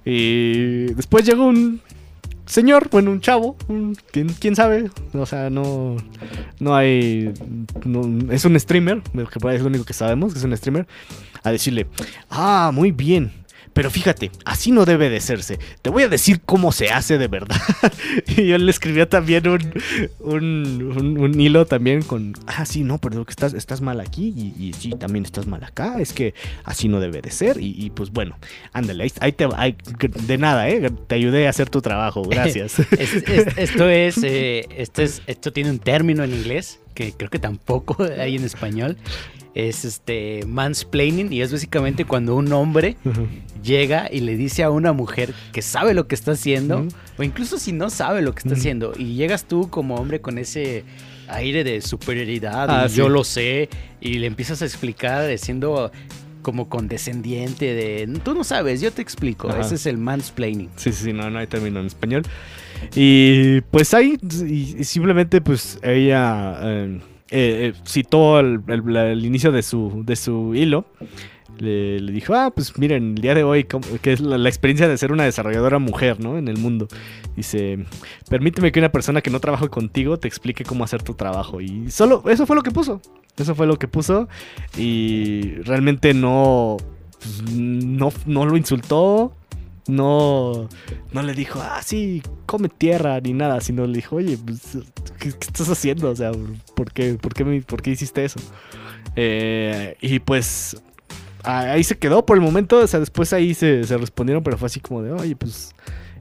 Y 0.05 0.93
después 0.93 1.25
llegó 1.25 1.47
un 1.47 1.81
señor, 2.45 2.89
bueno, 2.91 3.11
un 3.11 3.21
chavo, 3.21 3.55
un- 3.67 3.95
¿quién, 4.11 4.29
quién 4.29 4.55
sabe? 4.55 4.89
O 5.13 5.25
sea, 5.25 5.49
no, 5.49 5.97
no 6.59 6.75
hay, 6.75 7.33
no- 7.85 8.31
es 8.31 8.45
un 8.45 8.59
streamer, 8.59 9.01
que 9.01 9.55
es 9.55 9.61
lo 9.61 9.67
único 9.67 9.85
que 9.85 9.93
sabemos, 9.93 10.33
que 10.33 10.39
es 10.39 10.45
un 10.45 10.55
streamer, 10.55 10.87
a 11.43 11.51
decirle, 11.51 11.87
ah, 12.29 12.71
muy 12.73 12.91
bien. 12.91 13.31
Pero 13.73 13.89
fíjate, 13.89 14.31
así 14.43 14.71
no 14.71 14.83
debe 14.83 15.09
de 15.09 15.21
serse. 15.21 15.57
Te 15.81 15.89
voy 15.89 16.03
a 16.03 16.09
decir 16.09 16.41
cómo 16.45 16.73
se 16.73 16.89
hace 16.89 17.17
de 17.17 17.27
verdad. 17.29 17.55
y 18.27 18.47
yo 18.47 18.57
le 18.57 18.69
escribía 18.69 19.07
también 19.07 19.47
un, 19.47 19.73
un, 20.19 20.93
un- 20.97 21.17
un 21.17 21.39
hilo 21.39 21.65
también 21.65 22.01
con, 22.01 22.33
ah, 22.47 22.65
sí, 22.65 22.83
no, 22.83 22.97
pero 22.97 23.23
que 23.25 23.31
estás, 23.31 23.53
estás 23.53 23.79
mal 23.79 24.01
aquí 24.01 24.33
y, 24.35 24.53
y 24.61 24.73
sí, 24.73 24.89
también 24.91 25.23
estás 25.23 25.47
mal 25.47 25.63
acá. 25.63 25.95
Es 26.01 26.11
que 26.11 26.33
así 26.65 26.89
no 26.89 26.99
debe 26.99 27.21
de 27.21 27.31
ser. 27.31 27.59
Y, 27.61 27.73
y, 27.77 27.91
pues 27.91 28.11
bueno, 28.11 28.37
ándale, 28.73 29.03
ahí, 29.05 29.11
ahí 29.21 29.31
te 29.31 29.47
ahí- 29.55 29.77
de 30.27 30.37
nada, 30.37 30.67
¿eh? 30.69 30.91
Te 31.07 31.15
ayudé 31.15 31.47
a 31.47 31.49
hacer 31.51 31.69
tu 31.69 31.81
trabajo, 31.81 32.23
gracias. 32.29 32.77
Es- 32.79 33.13
es- 33.13 33.57
esto 33.57 33.87
es, 33.89 34.17
eh, 34.23 34.65
esto 34.75 35.01
es, 35.01 35.21
esto 35.27 35.53
tiene 35.53 35.69
un 35.71 35.79
término 35.79 36.23
en 36.25 36.33
inglés 36.33 36.80
que 36.93 37.13
creo 37.13 37.29
que 37.29 37.39
tampoco 37.39 37.97
hay 38.19 38.35
en 38.35 38.43
español. 38.43 38.97
Es 39.53 39.83
este 39.83 40.45
mansplaining 40.47 41.33
y 41.33 41.41
es 41.41 41.51
básicamente 41.51 42.05
cuando 42.05 42.35
un 42.37 42.53
hombre 42.53 42.95
llega 43.61 44.07
y 44.09 44.21
le 44.21 44.37
dice 44.37 44.63
a 44.63 44.69
una 44.69 44.93
mujer 44.93 45.33
que 45.51 45.61
sabe 45.61 45.93
lo 45.93 46.07
que 46.07 46.15
está 46.15 46.31
haciendo 46.31 46.87
o 47.17 47.23
incluso 47.23 47.59
si 47.59 47.73
no 47.73 47.89
sabe 47.89 48.21
lo 48.21 48.33
que 48.33 48.39
está 48.39 48.53
haciendo 48.53 48.93
y 48.97 49.15
llegas 49.15 49.43
tú 49.43 49.69
como 49.69 49.95
hombre 49.95 50.21
con 50.21 50.37
ese 50.37 50.85
aire 51.27 51.65
de 51.65 51.81
superioridad 51.81 52.67
Ah, 52.69 52.85
y 52.85 52.89
sí. 52.91 52.95
yo 52.95 53.09
lo 53.09 53.25
sé 53.25 53.67
y 53.99 54.19
le 54.19 54.27
empiezas 54.27 54.61
a 54.61 54.65
explicar 54.65 55.37
siendo 55.37 55.91
como 56.41 56.69
condescendiente 56.69 57.73
de 57.73 58.19
tú 58.23 58.33
no 58.33 58.43
sabes, 58.43 58.81
yo 58.81 58.91
te 58.91 59.01
explico. 59.01 59.49
Ajá. 59.49 59.61
Ese 59.61 59.75
es 59.75 59.85
el 59.85 59.97
mansplaining. 59.97 60.69
Sí, 60.75 60.91
sí, 60.91 61.13
no, 61.13 61.29
no 61.29 61.39
hay 61.39 61.47
término 61.47 61.79
en 61.79 61.85
español. 61.87 62.23
Y 62.95 63.61
pues 63.71 63.93
ahí, 63.93 64.17
y, 64.47 64.83
simplemente 64.83 65.39
pues 65.41 65.79
ella 65.83 66.57
eh, 66.63 66.99
eh, 67.29 67.71
eh, 67.71 67.73
citó 67.87 68.39
el, 68.39 68.59
el- 68.67 68.95
el 68.97 69.25
inicio 69.25 69.51
de 69.51 69.61
su, 69.61 70.03
de 70.05 70.15
su 70.15 70.55
hilo. 70.55 70.85
le, 71.59 71.99
le 71.99 72.11
dijo, 72.11 72.33
ah, 72.33 72.49
pues 72.49 72.75
miren, 72.79 73.15
el 73.17 73.21
día 73.21 73.35
de 73.35 73.43
hoy, 73.43 73.65
¿cómo- 73.65 73.85
que 74.01 74.13
es 74.13 74.19
la, 74.19 74.37
la 74.39 74.49
experiencia 74.49 74.87
de 74.87 74.97
ser 74.97 75.11
una 75.11 75.25
desarrolladora 75.25 75.77
mujer, 75.77 76.19
¿no? 76.19 76.37
En 76.39 76.47
el 76.47 76.57
mundo. 76.57 76.87
Dice, 77.35 77.85
permíteme 78.29 78.71
que 78.71 78.79
una 78.79 78.91
persona 78.91 79.21
que 79.21 79.29
no 79.29 79.39
trabaja 79.39 79.67
contigo 79.67 80.17
te 80.17 80.27
explique 80.27 80.63
cómo 80.65 80.83
hacer 80.83 81.03
tu 81.03 81.13
trabajo. 81.13 81.61
Y 81.61 81.91
solo, 81.91 82.23
eso 82.29 82.47
fue 82.47 82.55
lo 82.55 82.63
que 82.63 82.71
puso. 82.71 82.99
Eso 83.37 83.55
fue 83.55 83.67
lo 83.67 83.77
que 83.77 83.87
puso. 83.87 84.27
Y 84.77 85.53
realmente 85.63 86.13
no, 86.13 86.77
pues, 87.19 87.43
no, 87.51 88.11
no 88.25 88.45
lo 88.45 88.57
insultó. 88.57 89.33
No, 89.87 90.69
no 91.11 91.21
le 91.23 91.33
dijo, 91.33 91.59
ah, 91.61 91.81
sí, 91.83 92.21
come 92.45 92.69
tierra 92.69 93.19
ni 93.19 93.33
nada, 93.33 93.59
sino 93.61 93.87
le 93.87 93.95
dijo, 93.95 94.17
oye, 94.17 94.37
pues, 94.37 94.77
¿qué, 95.19 95.29
estás 95.29 95.67
haciendo? 95.69 96.11
O 96.11 96.15
sea, 96.15 96.31
¿por 96.75 96.93
qué, 96.93 97.15
por 97.15 97.33
qué, 97.33 97.43
me- 97.43 97.61
por 97.61 97.81
qué 97.81 97.89
hiciste 97.89 98.23
eso? 98.23 98.39
Eh, 99.15 99.97
y 99.99 100.19
pues 100.19 100.79
ahí 101.43 101.83
se 101.83 101.97
quedó 101.97 102.25
por 102.25 102.37
el 102.37 102.43
momento, 102.43 102.77
o 102.77 102.87
sea, 102.87 102.99
después 102.99 103.33
ahí 103.33 103.55
se, 103.55 103.83
se 103.83 103.97
respondieron, 103.97 104.43
pero 104.43 104.57
fue 104.57 104.67
así 104.67 104.79
como 104.79 105.01
de, 105.01 105.11
oye, 105.11 105.35
pues 105.35 105.73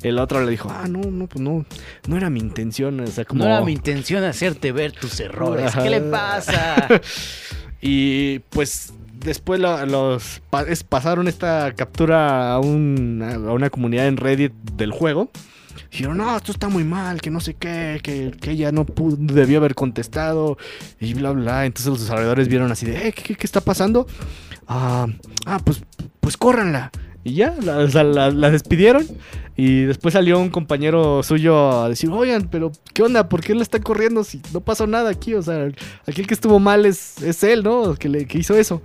el 0.02 0.18
otro 0.18 0.42
le 0.44 0.50
dijo, 0.50 0.70
ah, 0.70 0.86
no, 0.88 1.00
no, 1.00 1.26
pues 1.26 1.40
no, 1.42 1.64
no 2.06 2.16
era 2.16 2.30
mi 2.30 2.40
intención, 2.40 3.00
o 3.00 3.06
sea, 3.06 3.24
como... 3.24 3.44
No 3.44 3.50
era 3.50 3.60
mi 3.62 3.72
intención 3.72 4.24
hacerte 4.24 4.72
ver 4.72 4.92
tus 4.92 5.18
errores. 5.20 5.66
Ajá. 5.66 5.82
¿Qué 5.82 5.90
le 5.90 6.00
pasa? 6.00 6.88
Y 7.82 8.40
pues 8.50 8.92
después 9.24 9.58
lo- 9.60 9.86
los 9.86 10.42
pasaron 10.88 11.28
esta 11.28 11.72
captura 11.74 12.52
a, 12.52 12.58
un- 12.60 13.22
a 13.22 13.52
una 13.52 13.70
comunidad 13.70 14.06
en 14.06 14.16
Reddit 14.18 14.52
del 14.52 14.92
juego. 14.92 15.30
Dijeron, 15.90 16.18
no, 16.18 16.36
esto 16.36 16.52
está 16.52 16.68
muy 16.68 16.84
mal, 16.84 17.20
que 17.20 17.30
no 17.30 17.40
sé 17.40 17.54
qué, 17.54 18.00
que, 18.02 18.32
que 18.38 18.50
ella 18.52 18.70
no 18.70 18.84
pudo- 18.84 19.16
debió 19.18 19.58
haber 19.58 19.74
contestado 19.74 20.56
y 21.00 21.14
bla, 21.14 21.30
bla. 21.32 21.64
Entonces 21.66 21.86
los 21.90 22.00
desarrolladores 22.00 22.48
vieron 22.48 22.70
así 22.70 22.86
de, 22.86 23.08
eh, 23.08 23.12
¿qué, 23.12 23.22
qué- 23.22 23.34
qué 23.34 23.46
está 23.46 23.60
pasando? 23.62 24.06
Ah, 24.68 25.06
ah, 25.46 25.58
pues, 25.64 25.82
pues 26.20 26.36
córranla. 26.36 26.90
Y 27.22 27.34
ya, 27.34 27.54
la, 27.60 28.50
despidieron. 28.50 29.06
Y 29.56 29.82
después 29.82 30.14
salió 30.14 30.38
un 30.38 30.48
compañero 30.48 31.22
suyo 31.22 31.82
a 31.82 31.88
decir, 31.88 32.08
oigan, 32.10 32.48
pero 32.50 32.72
¿qué 32.94 33.02
onda? 33.02 33.28
¿Por 33.28 33.42
qué 33.42 33.54
la 33.54 33.62
están 33.62 33.82
corriendo 33.82 34.24
si 34.24 34.40
no 34.54 34.60
pasó 34.60 34.86
nada 34.86 35.10
aquí? 35.10 35.34
O 35.34 35.42
sea, 35.42 35.68
aquí 36.06 36.22
el 36.22 36.26
que 36.26 36.34
estuvo 36.34 36.58
mal 36.58 36.86
es, 36.86 37.22
es 37.22 37.42
él, 37.44 37.62
¿no? 37.62 37.94
Que, 37.94 38.08
le, 38.08 38.26
que 38.26 38.38
hizo 38.38 38.56
eso. 38.56 38.80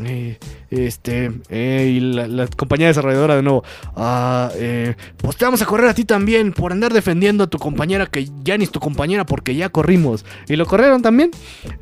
Eh, 0.00 0.38
este, 0.70 1.30
eh, 1.50 1.92
y 1.94 2.00
la, 2.00 2.26
la 2.26 2.46
compañía 2.46 2.86
desarrolladora 2.86 3.36
de 3.36 3.42
nuevo, 3.42 3.62
ah, 3.94 4.50
eh, 4.54 4.94
pues 5.18 5.36
te 5.36 5.44
vamos 5.44 5.60
a 5.60 5.66
correr 5.66 5.90
a 5.90 5.94
ti 5.94 6.06
también 6.06 6.52
por 6.52 6.72
andar 6.72 6.94
defendiendo 6.94 7.44
a 7.44 7.46
tu 7.46 7.58
compañera 7.58 8.06
que 8.06 8.26
ya 8.42 8.56
ni 8.56 8.64
es 8.64 8.70
tu 8.70 8.80
compañera 8.80 9.26
porque 9.26 9.54
ya 9.54 9.68
corrimos. 9.68 10.24
Y 10.48 10.56
lo 10.56 10.64
corrieron 10.64 11.02
también. 11.02 11.30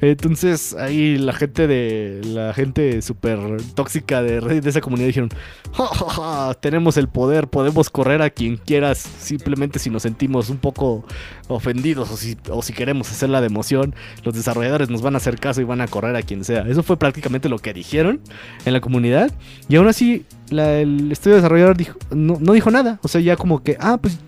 Entonces 0.00 0.74
ahí 0.74 1.18
la 1.18 1.32
gente 1.32 1.68
de, 1.68 2.20
la 2.24 2.52
gente 2.52 3.00
súper 3.00 3.38
tóxica 3.74 4.22
de 4.22 4.40
Reddit 4.40 4.64
de 4.64 4.70
esa 4.70 4.80
comunidad 4.80 5.06
dijeron, 5.06 5.30
"Ja, 5.72 6.54
tenemos 6.60 6.96
el 6.96 7.08
poder, 7.08 7.46
podemos 7.46 7.90
correr 7.90 8.22
a 8.22 8.30
quien 8.30 8.56
quieras 8.56 8.98
simplemente 8.98 9.78
si 9.78 9.88
nos 9.88 10.02
sentimos 10.02 10.50
un 10.50 10.58
poco 10.58 11.04
ofendidos 11.46 12.10
o 12.10 12.16
si, 12.16 12.36
o 12.48 12.62
si 12.62 12.72
queremos 12.72 13.10
hacer 13.10 13.28
la 13.28 13.40
de 13.40 13.46
emoción, 13.46 13.94
los 14.24 14.34
desarrolladores 14.34 14.90
nos 14.90 15.02
van 15.02 15.14
a 15.14 15.18
hacer 15.18 15.38
caso 15.38 15.60
y 15.60 15.64
van 15.64 15.80
a 15.80 15.86
correr 15.86 16.16
a 16.16 16.22
quien 16.22 16.44
sea. 16.44 16.62
Eso 16.62 16.82
fue 16.82 16.96
prácticamente 16.96 17.48
lo 17.48 17.58
que 17.58 17.72
dijeron 17.72 17.99
en 18.08 18.72
la 18.72 18.80
comunidad. 18.80 19.30
Y 19.68 19.76
aún 19.76 19.88
así, 19.88 20.24
el 20.50 21.10
estudio 21.12 21.36
desarrollador 21.36 21.76
dijo, 21.76 21.98
no, 22.14 22.36
dijo 22.52 22.70
nada. 22.70 22.98
O 23.02 23.08
sea, 23.08 23.20
ya 23.20 23.36
como 23.36 23.62
que, 23.62 23.76
ah, 23.80 23.98
pues, 24.00 24.18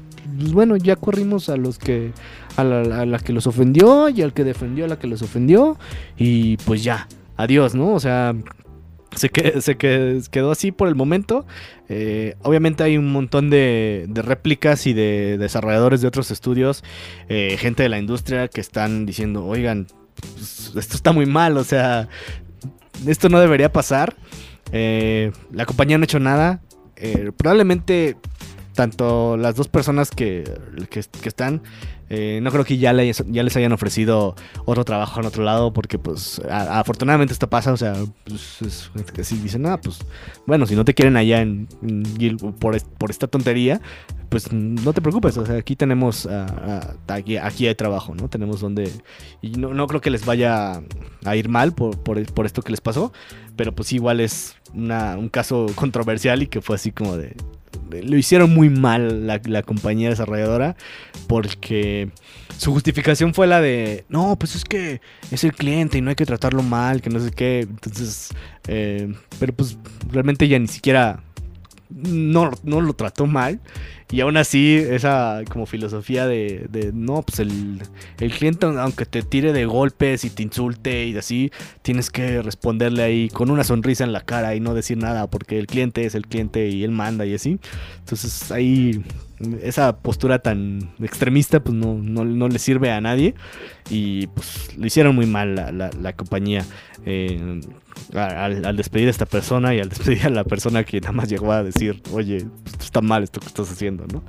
bueno, 0.53 0.77
ya 0.77 0.97
corrimos 0.97 1.49
a 1.49 1.57
los 1.57 1.79
que, 1.79 2.13
a 2.57 2.65
la, 2.65 3.19
que 3.19 3.33
los 3.33 3.47
ofendió 3.47 4.09
y 4.09 4.23
al 4.23 4.33
que 4.33 4.45
defendió 4.45 4.85
a 4.85 4.89
la 4.89 4.99
que 4.99 5.07
los 5.07 5.23
ofendió. 5.23 5.79
Y 6.17 6.57
pues 6.59 6.83
ya, 6.85 7.09
adiós, 7.37 7.75
¿no? 7.75 7.93
O 7.93 8.01
sea, 8.01 8.35
se, 9.15 9.29
que- 9.29 9.61
se 9.61 9.77
que- 9.77 10.21
quedó 10.31 10.51
así 10.53 10.73
por 10.73 10.89
el 10.89 10.95
momento. 10.95 11.45
Eh, 11.89 12.37
obviamente 12.43 12.83
hay 12.83 12.97
un 12.97 13.13
montón 13.13 13.51
de, 13.51 14.07
de 14.09 14.23
réplicas 14.23 14.87
y 14.87 14.95
de 14.95 15.37
desarrolladores 15.39 16.01
de 16.01 16.09
otros 16.09 16.31
estudios, 16.31 16.83
eh, 17.29 17.57
gente 17.59 17.83
de 17.83 17.91
la 17.91 17.99
industria 17.99 18.49
que 18.49 18.63
están 18.63 19.05
diciendo, 19.05 19.45
oigan, 19.45 19.87
pues, 20.19 20.73
esto 20.77 20.97
está 20.97 21.13
muy 21.13 21.27
mal, 21.27 21.59
o 21.59 21.65
sea, 21.65 22.09
esto 23.07 23.29
no 23.29 23.41
debería 23.41 23.73
pasar. 23.73 24.17
Eh, 24.73 25.33
la 25.53 25.67
compañía 25.67 25.99
no 25.99 26.03
ha 26.03 26.05
hecho 26.05 26.21
nada. 26.21 26.61
Eh, 26.97 27.33
probablemente 27.37 28.17
tanto 28.75 29.37
las 29.37 29.55
dos 29.57 29.69
personas 29.69 30.11
que, 30.11 30.45
que, 30.91 31.03
que 31.03 31.29
están, 31.29 31.63
eh, 32.15 32.41
no 32.43 32.51
creo 32.51 32.63
que 32.63 32.77
ya, 32.77 32.93
le- 32.93 33.11
ya 33.11 33.43
les 33.43 33.57
hayan 33.57 33.73
ofrecido 33.73 34.35
otro 34.67 34.85
trabajo 34.85 35.19
en 35.19 35.25
otro 35.25 35.43
lado, 35.45 35.73
porque 35.73 35.99
pues 35.99 36.43
afortunadamente 36.51 37.33
esto 37.33 37.49
pasa, 37.49 37.73
o 37.73 37.77
sea, 37.79 37.95
pues, 38.25 38.61
es- 38.61 38.91
que 39.15 39.25
si 39.25 39.39
dicen, 39.39 39.65
ah, 39.65 39.81
pues 39.81 40.01
bueno, 40.47 40.67
si 40.67 40.77
no 40.77 40.85
te 40.85 40.93
quieren 40.93 41.17
allá 41.17 41.41
en, 41.41 41.67
por, 42.61 42.79
por 42.83 43.11
esta 43.11 43.29
tontería, 43.29 43.81
pues 44.29 44.53
no 44.53 44.93
te 44.93 45.01
preocupes, 45.01 45.39
o 45.39 45.47
sea, 45.47 45.57
aquí 45.57 45.75
tenemos, 45.75 46.29
aquí, 47.09 47.39
aquí 47.39 47.67
hay 47.67 47.75
trabajo, 47.75 48.15
¿no? 48.15 48.29
Tenemos 48.29 48.61
donde... 48.61 48.93
Y 49.41 49.53
no, 49.53 49.73
no 49.73 49.87
creo 49.87 50.03
que 50.03 50.11
les 50.11 50.27
vaya 50.27 50.83
a 51.25 51.37
ir 51.37 51.49
mal 51.49 51.73
por, 51.73 51.99
por, 51.99 52.45
esto 52.47 52.61
que 52.61 52.73
les 52.73 52.83
pasó, 52.83 53.13
pero 53.57 53.75
pues 53.75 53.91
igual 53.95 54.21
es 54.21 54.57
un 54.75 55.29
caso 55.31 55.67
controversial 55.75 56.43
y 56.43 56.47
que 56.47 56.61
fue 56.61 56.77
así 56.77 56.93
como 56.93 57.17
de... 57.17 57.35
Lo 57.91 58.17
hicieron 58.17 58.55
muy 58.55 58.69
mal 58.71 59.27
la, 59.27 59.41
la 59.45 59.63
compañía 59.63 60.09
desarrolladora 60.09 60.77
porque 61.27 62.11
su 62.57 62.73
justificación 62.73 63.35
fue 63.35 63.47
la 63.47 63.61
de, 63.61 64.05
no, 64.09 64.37
pues 64.39 64.55
es 64.55 64.65
que 64.65 65.01
es 65.31 65.45
el 65.45 65.53
cliente 65.53 65.99
y 65.99 66.01
no 66.01 66.11
hay 66.11 66.17
que 66.17 66.27
tratarlo 66.27 66.63
mal, 66.63 67.03
que 67.03 67.11
no 67.11 67.21
sé 67.21 67.31
qué. 67.31 67.61
Entonces, 67.61 68.31
eh, 68.69 69.13
pero 69.39 69.53
pues 69.53 69.79
realmente 70.11 70.47
ya 70.49 70.59
ni 70.59 70.69
siquiera 70.69 71.23
no, 71.91 72.51
no 72.63 72.81
lo 72.81 72.95
trató 72.95 73.27
mal. 73.27 73.61
Y 74.13 74.21
aún 74.21 74.37
así, 74.37 74.77
esa 74.77 75.41
como 75.51 75.65
filosofía 75.65 76.27
de, 76.27 76.91
no, 76.93 77.23
pues 77.23 77.39
el, 77.41 77.81
el 78.21 78.31
cliente, 78.31 78.67
aunque 78.67 79.07
te 79.07 79.23
tire 79.23 79.55
de 79.55 79.65
golpes 79.65 80.25
y 80.25 80.31
te 80.31 80.43
insulte 80.43 81.07
y 81.07 81.17
así, 81.17 81.51
tienes 81.81 82.11
que 82.11 82.43
responderle 82.43 83.03
ahí 83.03 83.29
con 83.31 83.51
una 83.51 83.65
sonrisa 83.65 84.05
en 84.05 84.13
la 84.13 84.21
cara 84.21 84.55
y 84.55 84.61
no 84.61 84.75
decir 84.75 84.99
nada, 84.99 85.29
porque 85.29 85.59
el 85.59 85.67
cliente 85.67 86.05
es 86.05 86.15
el 86.15 86.27
cliente 86.27 86.69
y 86.69 86.85
él 86.85 86.91
manda 86.91 87.25
y 87.25 87.35
así. 87.35 87.59
Entonces 88.01 88.53
ahí 88.53 89.03
esa 89.63 89.99
postura 89.99 90.39
tan 90.41 90.91
extremista 91.03 91.61
pues 91.63 91.75
no, 91.75 91.95
no, 91.95 92.25
no 92.25 92.49
le 92.49 92.59
sirve 92.59 92.91
a 92.91 93.01
nadie. 93.01 93.35
Y 93.91 94.27
pues 94.29 94.77
lo 94.77 94.87
hicieron 94.87 95.15
muy 95.15 95.27
mal 95.27 95.55
la, 95.55 95.73
la- 95.73 95.91
la 96.01 96.13
compañía 96.15 96.65
eh, 97.05 97.61
al, 98.15 98.77
despedir 98.77 99.09
a 99.09 99.11
esta 99.11 99.27
persona 99.27 99.75
y 99.75 99.81
al 99.81 99.89
despedir 99.91 100.27
a 100.27 100.31
la 100.31 100.45
persona 100.45 100.85
que 100.85 101.01
nada 101.01 101.13
más 101.13 101.29
llegó 101.29 101.53
a 101.53 101.63
decir 101.63 102.01
oye 102.13 102.47
está 102.81 103.01
mal 103.01 103.23
esto 103.23 103.41
que 103.41 103.47
estás 103.49 103.71
haciendo 103.71 104.07
no 104.13 104.23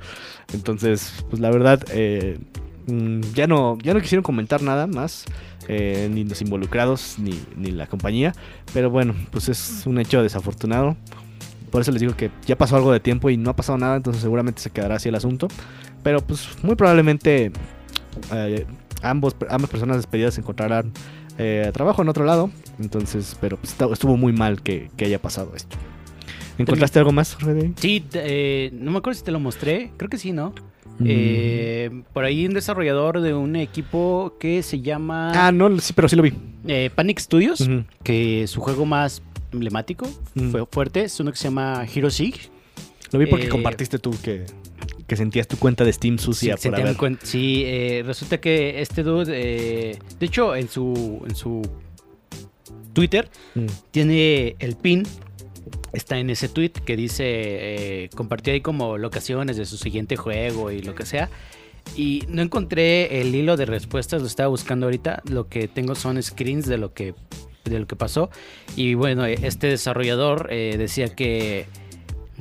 entonces 0.52 1.24
pues 1.30 1.40
la 1.40 1.50
verdad 1.50 1.82
eh, 1.92 2.38
mm, 2.86 3.20
ya 3.34 3.46
no 3.46 3.78
ya 3.82 3.94
no 3.94 4.00
quisieron 4.00 4.22
comentar 4.22 4.62
nada 4.62 4.86
más 4.86 5.24
eh, 5.68 6.10
ni 6.12 6.24
los 6.24 6.42
involucrados 6.42 7.16
ni, 7.18 7.40
ni 7.56 7.70
la 7.70 7.86
compañía. 7.86 8.34
Pero 8.74 8.90
bueno 8.90 9.14
pues 9.30 9.48
es 9.48 9.84
un 9.86 9.98
hecho 9.98 10.22
desafortunado 10.22 10.96
por 11.74 11.80
eso 11.82 11.90
les 11.90 12.00
digo 12.00 12.16
que 12.16 12.30
ya 12.46 12.56
pasó 12.56 12.76
algo 12.76 12.92
de 12.92 13.00
tiempo 13.00 13.30
y 13.30 13.36
no 13.36 13.50
ha 13.50 13.56
pasado 13.56 13.76
nada, 13.76 13.96
entonces 13.96 14.22
seguramente 14.22 14.62
se 14.62 14.70
quedará 14.70 14.94
así 14.94 15.08
el 15.08 15.16
asunto. 15.16 15.48
Pero 16.04 16.20
pues 16.20 16.48
muy 16.62 16.76
probablemente 16.76 17.50
eh, 18.32 18.64
ambos, 19.02 19.34
ambas 19.50 19.68
personas 19.68 19.96
despedidas 19.96 20.38
encontrarán 20.38 20.92
eh, 21.36 21.68
trabajo 21.74 22.02
en 22.02 22.08
otro 22.08 22.24
lado. 22.24 22.48
Entonces, 22.78 23.36
pero 23.40 23.56
pues, 23.56 23.74
estuvo 23.92 24.16
muy 24.16 24.32
mal 24.32 24.62
que, 24.62 24.88
que 24.96 25.06
haya 25.06 25.20
pasado 25.20 25.50
esto. 25.56 25.76
¿Encontraste 26.58 27.00
algo 27.00 27.10
más, 27.10 27.42
Rede? 27.42 27.72
Sí, 27.74 28.04
eh, 28.12 28.70
no 28.72 28.92
me 28.92 28.98
acuerdo 28.98 29.18
si 29.18 29.24
te 29.24 29.32
lo 29.32 29.40
mostré. 29.40 29.90
Creo 29.96 30.08
que 30.08 30.18
sí, 30.18 30.30
¿no? 30.30 30.54
Mm. 31.00 31.04
Eh, 31.08 32.02
por 32.12 32.22
ahí 32.22 32.46
un 32.46 32.54
desarrollador 32.54 33.20
de 33.20 33.34
un 33.34 33.56
equipo 33.56 34.36
que 34.38 34.62
se 34.62 34.80
llama 34.80 35.32
Ah, 35.34 35.50
no, 35.50 35.76
sí, 35.80 35.92
pero 35.92 36.08
sí 36.08 36.14
lo 36.14 36.22
vi. 36.22 36.34
eh, 36.68 36.88
Panic 36.94 37.18
Studios, 37.18 37.68
que 38.04 38.46
su 38.46 38.60
juego 38.60 38.86
más 38.86 39.22
emblemático, 39.54 40.06
Mm. 40.34 40.50
fue 40.50 40.66
fuerte, 40.66 41.02
es 41.04 41.18
uno 41.20 41.30
que 41.32 41.38
se 41.38 41.44
llama 41.44 41.86
Hero 41.92 42.10
Siege. 42.10 42.50
Lo 43.12 43.18
vi 43.18 43.26
porque 43.26 43.46
Eh, 43.46 43.48
compartiste 43.48 43.98
tú 43.98 44.10
que, 44.22 44.44
que 45.06 45.16
sentías 45.16 45.46
tu 45.48 45.56
cuenta 45.56 45.84
de 45.84 45.92
Steam 45.92 46.18
sucia 46.18 46.56
Sí, 46.56 46.68
por 46.68 46.80
haber. 46.80 47.18
sí, 47.22 47.62
eh, 47.66 48.02
resulta 48.04 48.40
que 48.40 48.80
este 48.80 49.02
dude, 49.02 49.32
eh, 49.32 49.98
de 50.18 50.26
hecho, 50.26 50.56
en 50.56 50.68
su, 50.68 51.22
en 51.28 51.34
su 51.34 51.62
Twitter 52.92 53.28
Mm. 53.54 53.66
tiene 53.90 54.56
el 54.58 54.76
pin, 54.76 55.02
está 55.92 56.18
en 56.18 56.30
ese 56.30 56.48
tweet 56.48 56.70
que 56.84 56.96
dice, 56.96 57.24
eh, 57.26 58.10
compartió 58.14 58.52
ahí 58.52 58.60
como 58.60 58.98
locaciones 58.98 59.56
de 59.56 59.64
su 59.64 59.76
siguiente 59.76 60.16
juego 60.16 60.70
y 60.70 60.82
lo 60.82 60.94
que 60.94 61.06
sea. 61.06 61.30
Y 61.96 62.24
no 62.28 62.40
encontré 62.42 63.20
el 63.20 63.34
hilo 63.34 63.56
de 63.56 63.66
respuestas, 63.66 64.20
lo 64.22 64.26
estaba 64.26 64.48
buscando 64.48 64.86
ahorita. 64.86 65.22
Lo 65.28 65.48
que 65.48 65.68
tengo 65.68 65.94
son 65.94 66.20
screens 66.22 66.66
de 66.66 66.78
lo 66.78 66.94
que, 66.94 67.14
de 67.64 67.78
lo 67.78 67.86
que 67.86 67.96
pasó. 67.96 68.30
Y 68.76 68.94
bueno, 68.94 69.26
eh, 69.26 69.38
este 69.42 69.68
desarrollador 69.68 70.48
eh, 70.50 70.76
decía 70.78 71.08
que, 71.14 71.66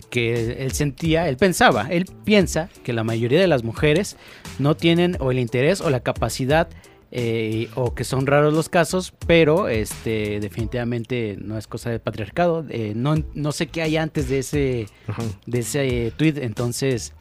que 0.09 0.63
él 0.63 0.71
sentía, 0.73 1.27
él 1.29 1.37
pensaba, 1.37 1.87
él 1.89 2.05
piensa 2.23 2.69
que 2.83 2.93
la 2.93 3.03
mayoría 3.03 3.39
de 3.39 3.47
las 3.47 3.63
mujeres 3.63 4.17
no 4.59 4.75
tienen 4.75 5.17
o 5.19 5.31
el 5.31 5.39
interés 5.39 5.81
o 5.81 5.89
la 5.89 6.01
capacidad 6.01 6.67
eh, 7.15 7.69
o 7.75 7.93
que 7.93 8.05
son 8.05 8.25
raros 8.25 8.55
los 8.55 8.69
casos, 8.69 9.13
pero 9.27 9.69
este 9.69 10.39
definitivamente 10.39 11.37
no 11.39 11.59
es 11.59 11.67
cosa 11.67 11.91
del 11.91 11.99
patriarcado. 11.99 12.65
Eh, 12.69 12.93
no, 12.95 13.15
no 13.35 13.51
sé 13.51 13.67
qué 13.67 13.83
hay 13.83 13.97
antes 13.97 14.29
de 14.29 14.39
ese, 14.39 14.87
Ajá. 15.05 15.21
de 15.45 15.59
ese 15.59 16.11
tweet, 16.17 16.37
entonces 16.37 17.13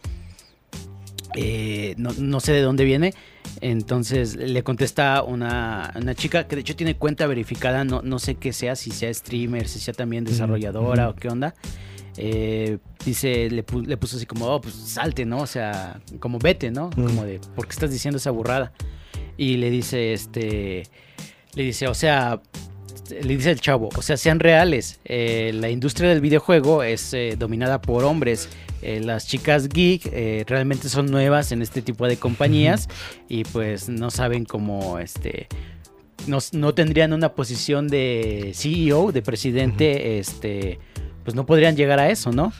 eh, 1.36 1.94
no, 1.98 2.10
no 2.16 2.40
sé 2.40 2.52
de 2.52 2.62
dónde 2.62 2.84
viene. 2.86 3.12
Entonces 3.60 4.34
le 4.36 4.62
contesta 4.62 5.22
una, 5.22 5.92
una 5.94 6.14
chica 6.14 6.46
que 6.48 6.56
de 6.56 6.62
hecho 6.62 6.74
tiene 6.74 6.96
cuenta 6.96 7.26
verificada, 7.26 7.84
no, 7.84 8.02
no 8.02 8.18
sé 8.18 8.34
qué 8.34 8.52
sea, 8.52 8.74
si 8.76 8.90
sea 8.90 9.12
streamer, 9.12 9.68
si 9.68 9.78
sea 9.78 9.94
también 9.94 10.24
desarrolladora 10.24 11.08
o 11.10 11.14
qué 11.14 11.28
onda. 11.28 11.54
Eh, 12.16 12.78
dice, 13.04 13.48
le, 13.50 13.64
pu- 13.64 13.86
le 13.86 13.96
puso 13.96 14.16
así 14.16 14.26
como, 14.26 14.46
oh, 14.46 14.60
pues 14.60 14.74
salte, 14.74 15.24
¿no? 15.24 15.38
O 15.38 15.46
sea, 15.46 16.00
como 16.18 16.38
vete, 16.38 16.70
¿no? 16.70 16.88
Mm. 16.96 17.04
Como 17.06 17.24
de, 17.24 17.40
¿por 17.54 17.66
qué 17.66 17.72
estás 17.72 17.90
diciendo 17.90 18.18
esa 18.18 18.30
burrada? 18.30 18.72
Y 19.36 19.56
le 19.56 19.70
dice, 19.70 20.12
este, 20.12 20.82
le 21.54 21.62
dice, 21.62 21.88
o 21.88 21.94
sea, 21.94 22.40
le 23.10 23.36
dice 23.36 23.50
el 23.50 23.60
chavo, 23.60 23.88
o 23.96 24.02
sea, 24.02 24.16
sean 24.16 24.40
reales. 24.40 25.00
eh, 25.04 25.52
la 25.54 25.70
industria 25.70 26.08
del 26.08 26.20
videojuego 26.20 26.82
es 26.82 27.12
eh, 27.14 27.36
dominada 27.38 27.80
por 27.80 28.04
hombres. 28.04 28.48
eh, 28.82 29.00
las 29.00 29.26
chicas 29.26 29.68
geek 29.68 30.10
realmente 30.46 30.88
son 30.88 31.06
nuevas 31.06 31.52
en 31.52 31.62
este 31.62 31.82
tipo 31.82 32.06
de 32.06 32.16
compañías 32.16 32.88
y 33.28 33.44
pues 33.44 33.88
no 33.88 34.10
saben 34.10 34.44
cómo, 34.44 34.98
este, 34.98 35.46
no, 36.26 36.38
no 36.52 36.74
tendrían 36.74 37.12
una 37.12 37.32
posición 37.34 37.88
de 37.88 38.52
CEO, 38.54 39.12
de 39.12 39.22
presidente, 39.22 40.18
este, 40.18 40.78
pues 41.24 41.34
no 41.34 41.46
podrían 41.46 41.76
llegar 41.76 41.98
a 42.00 42.10
eso, 42.10 42.32
¿no? 42.32 42.52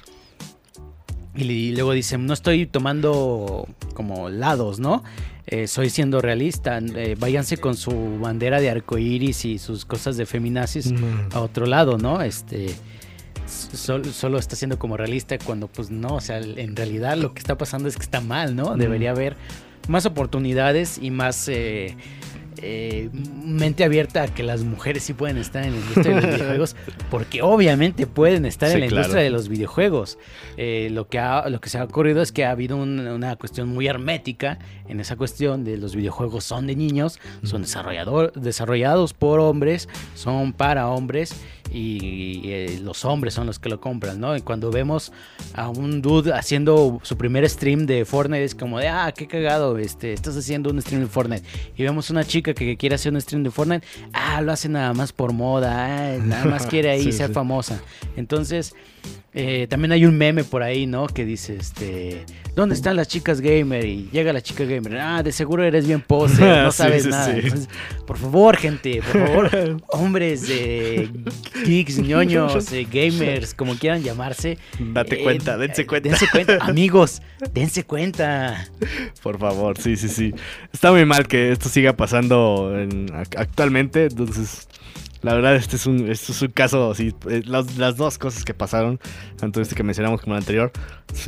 Y, 1.35 1.45
y 1.45 1.73
luego 1.73 1.93
dicen, 1.93 2.27
no 2.27 2.35
estoy 2.35 2.67
tomando 2.67 3.67
como 3.95 4.29
lados, 4.29 4.79
¿no? 4.79 5.03
Eh, 5.47 5.67
soy 5.67 5.91
siendo 5.91 6.21
realista. 6.21 6.79
eh, 6.79 7.17
váyanse 7.19 7.57
con 7.57 7.77
su 7.77 8.19
bandera 8.21 8.61
de 8.61 8.71
arcoíris 8.71 9.45
y 9.45 9.59
sus 9.59 9.85
cosas 9.85 10.17
de 10.17 10.25
feminazis 10.27 10.93
a 11.33 11.41
otro 11.41 11.67
lado, 11.67 11.99
¿no? 11.99 12.23
Este 12.23 12.75
sol- 13.47 14.05
solo 14.07 14.39
está 14.39 14.57
siendo 14.57 14.79
como 14.79 14.97
realista 14.97 15.37
cuando 15.39 15.67
pues 15.69 15.91
no, 15.91 16.15
o 16.17 16.21
sea, 16.21 16.39
en 16.39 16.77
realidad 16.77 17.17
lo 17.17 17.35
que 17.35 17.41
está 17.41 17.59
pasando 17.59 17.89
es 17.89 17.97
que 17.97 18.03
está 18.03 18.21
mal, 18.21 18.55
¿no? 18.55 18.75
Mm. 18.75 18.79
Debería 18.79 19.11
haber 19.11 19.37
más 19.89 20.07
oportunidades 20.07 20.99
y 21.03 21.11
más 21.11 21.49
eh, 21.49 21.97
eh, 22.63 23.11
mente 23.45 23.85
abierta 23.85 24.23
a 24.23 24.29
que 24.29 24.43
las 24.43 24.63
mujeres 24.63 25.03
sí 25.03 25.13
pueden 25.15 25.37
estar 25.37 25.65
en 25.65 25.73
la 25.73 25.79
industria 25.79 26.15
de 26.15 26.23
los 26.23 26.31
videojuegos, 26.37 26.77
porque 27.11 27.43
obviamente 27.43 28.07
pueden 28.07 28.47
estar 28.47 28.69
Sí, 28.71 28.75
en 28.77 28.81
la 28.83 28.87
claro. 28.87 29.01
industria 29.03 29.23
de 29.25 29.31
los 29.31 29.49
videojuegos. 29.49 30.19
Eh, 30.57 30.89
lo, 30.93 31.09
que 31.09 31.19
ha- 31.19 31.49
lo 31.49 31.61
que 31.61 31.69
se 31.69 31.79
ha 31.79 31.85
ocurrido 31.85 32.23
es 32.23 32.31
que 32.33 32.45
ha 32.45 32.51
habido 32.53 32.77
un- 32.77 33.01
una 33.01 33.37
cuestión 33.37 33.69
muy 33.69 33.87
hermética 33.89 34.59
en 34.89 35.01
esa 35.01 35.17
cuestión 35.17 35.65
de 35.65 35.77
los 35.77 35.97
videojuegos 35.97 36.45
son 36.45 36.67
de 36.67 36.77
niños, 36.77 37.19
son 37.43 37.63
desarrollador, 37.63 38.33
desarrollados 38.35 39.13
por 39.13 39.41
hombres, 39.41 39.89
son 40.15 40.53
para 40.53 40.89
hombres 40.89 41.35
y 41.73 42.41
eh, 42.45 42.81
los 42.83 43.05
hombres 43.05 43.35
son 43.35 43.47
los 43.47 43.59
que 43.59 43.69
lo 43.69 43.81
compran, 43.81 44.21
¿no? 44.21 44.37
Y 44.37 44.43
cuando 44.43 44.71
vemos 44.71 45.13
a 45.55 45.69
un 45.69 46.03
dude 46.03 46.33
haciendo 46.33 47.01
su 47.03 47.17
primer 47.17 47.49
stream 47.49 47.87
de 47.87 48.05
Fortnite 48.05 48.45
es 48.45 48.55
como 48.55 48.79
de, 48.79 48.89
ah, 48.89 49.13
qué 49.17 49.27
cagado, 49.27 49.79
este, 49.79 50.13
estás 50.13 50.37
haciendo 50.37 50.71
un 50.71 50.81
stream 50.81 51.03
de 51.03 51.09
Fortnite. 51.09 51.47
Y 51.77 51.83
vemos 51.83 52.11
una 52.11 52.25
chica 52.25 52.55
que 52.55 52.77
quiere 52.77 52.95
hacer 52.97 53.13
un 53.13 53.21
stream 53.21 53.43
de 53.43 53.51
Fortnite, 53.51 53.87
ah, 54.13 54.41
lo 54.43 54.53
hace 54.53 54.69
nada 54.69 54.93
más 54.93 55.13
por 55.13 55.33
moda, 55.33 55.87
ah, 55.87 56.19
nada 56.19 56.45
más 56.45 56.67
quiere 56.67 56.91
ahí 56.91 57.03
Sí, 57.13 57.13
ser 57.13 57.29
sí. 57.29 57.35
famosa. 57.35 57.83
Entonces, 58.17 58.75
eh, 59.35 59.67
también 59.69 59.93
hay 59.93 60.05
un 60.05 60.17
meme 60.17 60.45
por 60.45 60.63
ahí, 60.63 60.87
¿no? 60.87 61.07
Que 61.07 61.25
dice, 61.25 61.57
este, 61.57 62.27
¿dónde 62.55 62.75
están 62.75 62.97
las 62.97 63.09
chicas 63.09 63.41
gamer? 63.41 63.85
Y 63.87 64.11
llega 64.13 64.31
la 64.33 64.43
chica 64.43 64.65
gamer, 64.65 64.99
ah, 64.99 65.23
de 65.23 65.33
seguro 65.33 65.65
eres 65.65 65.87
bien 65.87 66.03
pose, 66.03 66.43
no 66.63 66.71
sabes 66.71 67.05
sí, 67.05 67.09
nada. 67.09 67.33
sí. 67.33 67.41
Entonces, 67.43 67.69
por 68.07 68.19
favor, 68.19 68.57
gente, 68.59 69.01
por 69.01 69.27
favor, 69.27 69.83
hombres, 69.89 70.45
eh, 70.51 71.09
geeks, 71.65 71.99
ñoños, 72.03 72.73
eh, 72.73 72.87
gamers, 72.91 73.55
como 73.55 73.75
quieran 73.77 74.03
llamarse. 74.03 74.59
Date 74.79 75.21
eh, 75.21 75.23
cuenta, 75.23 75.57
dense 75.59 75.83
eh, 75.83 75.87
cuenta. 75.87 76.09
Dense 76.09 76.27
cuenta, 76.31 76.59
amigos, 76.61 77.23
dense 77.53 77.85
cuenta. 77.85 78.69
Por 79.23 79.39
favor, 79.39 79.79
sí, 79.79 79.97
sí, 79.97 80.09
sí. 80.09 80.35
Está 80.73 80.91
muy 80.93 81.05
mal 81.05 81.27
que 81.27 81.53
esto 81.53 81.69
siga 81.69 81.95
pasando 81.97 82.73
en- 82.79 83.09
ac- 83.09 83.39
actualmente, 83.39 84.05
entonces... 84.07 84.69
La 85.23 85.35
verdad, 85.35 85.55
este 85.55 85.77
es 85.77 85.87
un, 85.87 86.11
este 86.11 86.33
es 86.33 86.43
un 86.43 86.49
caso, 86.49 86.93
sí, 86.97 87.15
eh, 87.31 87.43
las, 87.47 87.77
las 87.79 87.97
dos 87.97 88.19
cosas 88.19 88.45
que 88.45 88.55
pasaron, 88.55 88.99
tanto 89.37 89.61
este 89.61 89.77
que 89.77 89.85
mencionamos 89.85 90.21
como 90.21 90.35
el 90.35 90.41
anterior, 90.41 90.73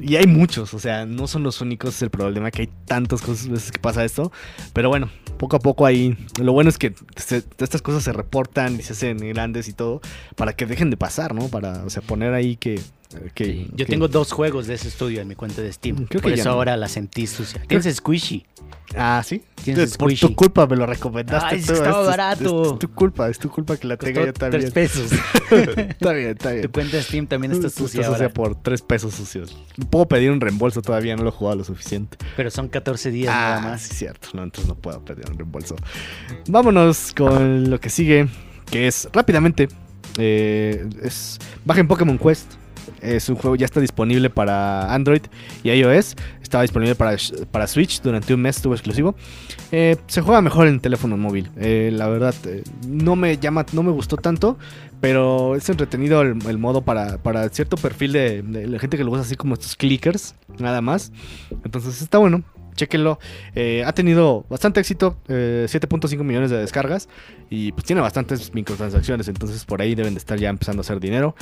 y 0.02 0.16
hay 0.16 0.26
muchos, 0.26 0.74
o 0.74 0.80
sea, 0.80 1.06
no 1.06 1.28
son 1.28 1.44
los 1.44 1.60
únicos, 1.60 1.94
es 1.94 2.02
el 2.02 2.10
problema 2.10 2.50
que 2.50 2.62
hay 2.62 2.68
tantas 2.86 3.22
cosas 3.22 3.46
veces 3.48 3.70
que 3.70 3.78
pasa 3.78 4.04
esto, 4.04 4.32
pero 4.72 4.88
bueno, 4.88 5.10
poco 5.38 5.54
a 5.56 5.60
poco 5.60 5.86
ahí, 5.86 6.16
lo 6.40 6.52
bueno 6.52 6.70
es 6.70 6.78
que 6.78 6.92
se- 7.16 7.44
estas 7.58 7.82
cosas 7.82 8.02
se 8.02 8.12
reportan 8.12 8.74
y 8.74 8.82
se 8.82 8.94
hacen 8.94 9.18
grandes 9.18 9.68
y 9.68 9.72
todo, 9.72 10.00
para 10.34 10.54
que 10.54 10.66
dejen 10.66 10.90
de 10.90 10.96
pasar, 10.96 11.32
¿no? 11.32 11.46
Para, 11.48 11.84
o 11.84 11.90
sea, 11.90 12.02
poner 12.02 12.34
ahí 12.34 12.56
que... 12.56 12.80
Sí, 13.36 13.70
Yo 13.74 13.86
tengo 13.86 14.08
dos 14.08 14.32
juegos 14.32 14.66
de 14.66 14.74
ese 14.74 14.88
estudio 14.88 15.20
en 15.20 15.28
mi 15.28 15.34
cuenta 15.34 15.62
de 15.62 15.72
Steam. 15.72 16.06
Creo 16.06 16.20
por 16.22 16.32
que 16.32 16.40
eso 16.40 16.48
no. 16.50 16.54
ahora 16.56 16.76
la 16.76 16.88
sentí 16.88 17.26
sucia. 17.26 17.62
Tienes 17.66 17.96
Squishy. 17.96 18.44
Ah, 18.96 19.22
sí. 19.24 19.42
Tienes 19.64 19.96
Por 19.96 20.10
tu 20.10 20.16
squishy. 20.16 20.34
culpa 20.34 20.66
me 20.66 20.76
lo 20.76 20.86
recomendaste. 20.86 21.54
Ay, 21.54 21.58
estaba 21.60 21.78
es- 21.90 21.96
es- 21.96 22.06
barato. 22.06 22.62
Es, 22.64 22.72
es 22.72 22.78
tu 22.78 22.90
culpa, 22.90 23.28
es 23.30 23.38
tu 23.38 23.48
culpa 23.50 23.76
que 23.76 23.86
la 23.86 23.96
tenga 23.96 24.26
yo 24.26 24.32
también. 24.32 24.70
tres 24.70 24.72
pesos. 24.72 25.10
está 25.50 26.12
bien, 26.12 26.30
está 26.30 26.50
bien. 26.52 26.62
tu 26.62 26.70
cuenta 26.70 26.96
de 26.98 27.02
Steam 27.02 27.26
también 27.26 27.52
está 27.52 27.70
sucia 27.70 28.02
Está 28.02 28.12
ahora. 28.14 28.28
por 28.28 28.54
tres 28.62 28.82
pesos 28.82 29.14
sucios. 29.14 29.56
Puedo 29.90 30.06
pedir 30.06 30.30
un 30.30 30.40
reembolso 30.40 30.82
todavía, 30.82 31.16
no 31.16 31.22
lo 31.22 31.30
he 31.30 31.32
jugado 31.32 31.56
lo 31.56 31.64
suficiente. 31.64 32.18
Pero 32.36 32.50
son 32.50 32.68
14 32.68 33.10
días 33.10 33.34
nada 33.34 33.56
Ah, 33.56 33.60
más. 33.60 33.82
sí, 33.82 33.94
cierto. 33.94 34.28
No, 34.34 34.42
entonces 34.44 34.68
no 34.68 34.74
puedo 34.76 35.02
pedir 35.04 35.24
un 35.30 35.38
reembolso. 35.38 35.76
Vámonos 36.48 37.12
con 37.16 37.70
lo 37.70 37.80
que 37.80 37.90
sigue, 37.90 38.28
que 38.70 38.86
es 38.86 39.08
rápidamente. 39.12 39.68
eh, 40.18 40.86
es, 41.02 41.38
bajen 41.64 41.88
Pokémon 41.88 42.18
Quest. 42.18 42.52
Es 43.04 43.28
un 43.28 43.36
juego 43.36 43.56
ya 43.56 43.66
está 43.66 43.80
disponible 43.80 44.30
para 44.30 44.92
Android 44.92 45.22
y 45.62 45.70
iOS. 45.70 46.16
Estaba 46.42 46.62
disponible 46.62 46.94
para, 46.94 47.16
para 47.50 47.66
Switch 47.66 48.00
durante 48.00 48.32
un 48.32 48.40
mes, 48.40 48.56
estuvo 48.56 48.74
exclusivo. 48.74 49.14
Eh, 49.72 49.96
se 50.06 50.20
juega 50.20 50.40
mejor 50.40 50.66
en 50.66 50.80
teléfono 50.80 51.16
móvil. 51.16 51.50
Eh, 51.56 51.90
la 51.92 52.08
verdad, 52.08 52.34
eh, 52.46 52.62
no 52.86 53.16
me 53.16 53.38
llama, 53.38 53.66
no 53.72 53.82
me 53.82 53.92
gustó 53.92 54.16
tanto. 54.16 54.56
Pero 55.00 55.54
es 55.54 55.68
entretenido 55.68 56.22
el, 56.22 56.58
modo 56.58 56.80
para, 56.80 57.18
para 57.18 57.46
cierto 57.50 57.76
perfil 57.76 58.12
de, 58.12 58.40
de 58.40 58.66
la 58.66 58.78
gente 58.78 58.96
que 58.96 59.04
lo 59.04 59.10
usa 59.10 59.20
así 59.20 59.36
como 59.36 59.52
estos 59.52 59.76
clickers, 59.76 60.34
nada 60.58 60.80
más. 60.80 61.12
Entonces 61.62 62.00
está 62.00 62.16
bueno, 62.16 62.42
chéquenlo. 62.74 63.18
Eh, 63.54 63.82
ha 63.86 63.92
tenido 63.92 64.44
bastante 64.48 64.80
éxito, 64.80 65.16
eh, 65.28 65.66
7.5 65.68 66.22
millones 66.24 66.50
de 66.50 66.58
descargas 66.58 67.08
y 67.50 67.72
pues 67.72 67.84
tiene 67.84 68.00
bastantes 68.02 68.52
microtransacciones, 68.54 69.28
entonces 69.28 69.64
por 69.64 69.80
ahí 69.80 69.94
deben 69.94 70.14
de 70.14 70.18
estar 70.18 70.38
ya 70.38 70.48
empezando 70.50 70.80
a 70.80 70.82
hacer 70.82 71.00
dinero. 71.00 71.34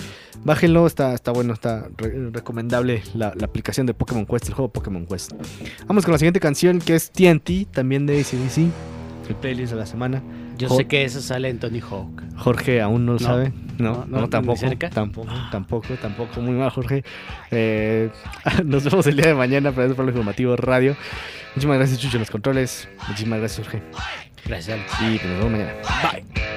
Bájenlo, 0.44 0.86
está, 0.86 1.14
está 1.14 1.32
bueno, 1.32 1.52
está 1.54 1.88
re- 1.96 2.30
recomendable 2.30 3.02
la, 3.14 3.32
la 3.36 3.46
aplicación 3.46 3.86
de 3.86 3.94
Pokémon 3.94 4.26
Quest, 4.26 4.48
el 4.48 4.54
juego 4.54 4.70
Pokémon 4.72 5.06
Quest. 5.06 5.32
Vamos 5.86 6.04
con 6.04 6.12
la 6.12 6.18
siguiente 6.18 6.40
canción 6.40 6.78
que 6.78 6.94
es 6.94 7.10
TNT, 7.10 7.70
también 7.72 8.06
de 8.06 8.20
ACDC, 8.20 8.58
el 9.28 9.36
playlist 9.40 9.72
de 9.72 9.78
la 9.78 9.86
semana. 9.86 10.22
Yo 10.68 10.76
sé 10.76 10.86
que 10.86 11.04
eso 11.04 11.20
sale 11.20 11.48
en 11.48 11.58
Tony 11.58 11.80
Hawk. 11.80 12.22
Jorge 12.36 12.80
aún 12.80 13.06
no 13.06 13.12
lo 13.14 13.18
No. 13.18 13.24
sabe. 13.26 13.52
No, 13.78 14.04
No, 14.08 14.22
ni 14.22 14.28
tampoco, 14.28 14.58
cerca. 14.58 14.90
tampoco, 14.90 15.28
tampoco, 15.50 15.94
tampoco. 16.00 16.40
Muy 16.40 16.54
mal, 16.54 16.70
Jorge. 16.70 17.04
Eh, 17.50 18.10
nos 18.64 18.84
vemos 18.84 19.06
el 19.06 19.16
día 19.16 19.26
de 19.26 19.34
mañana 19.34 19.72
para 19.72 19.86
el 19.86 19.92
Informativo 19.92 20.56
Radio. 20.56 20.96
Muchísimas 21.54 21.78
gracias, 21.78 21.98
Chucho, 22.00 22.16
en 22.16 22.20
los 22.20 22.30
controles. 22.30 22.88
Muchísimas 23.08 23.38
gracias, 23.40 23.66
Jorge. 23.66 23.82
Gracias. 24.44 24.78
Y 25.00 25.18
pues 25.18 25.24
nos 25.26 25.38
vemos 25.38 25.50
mañana. 25.52 25.72
Bye. 26.02 26.51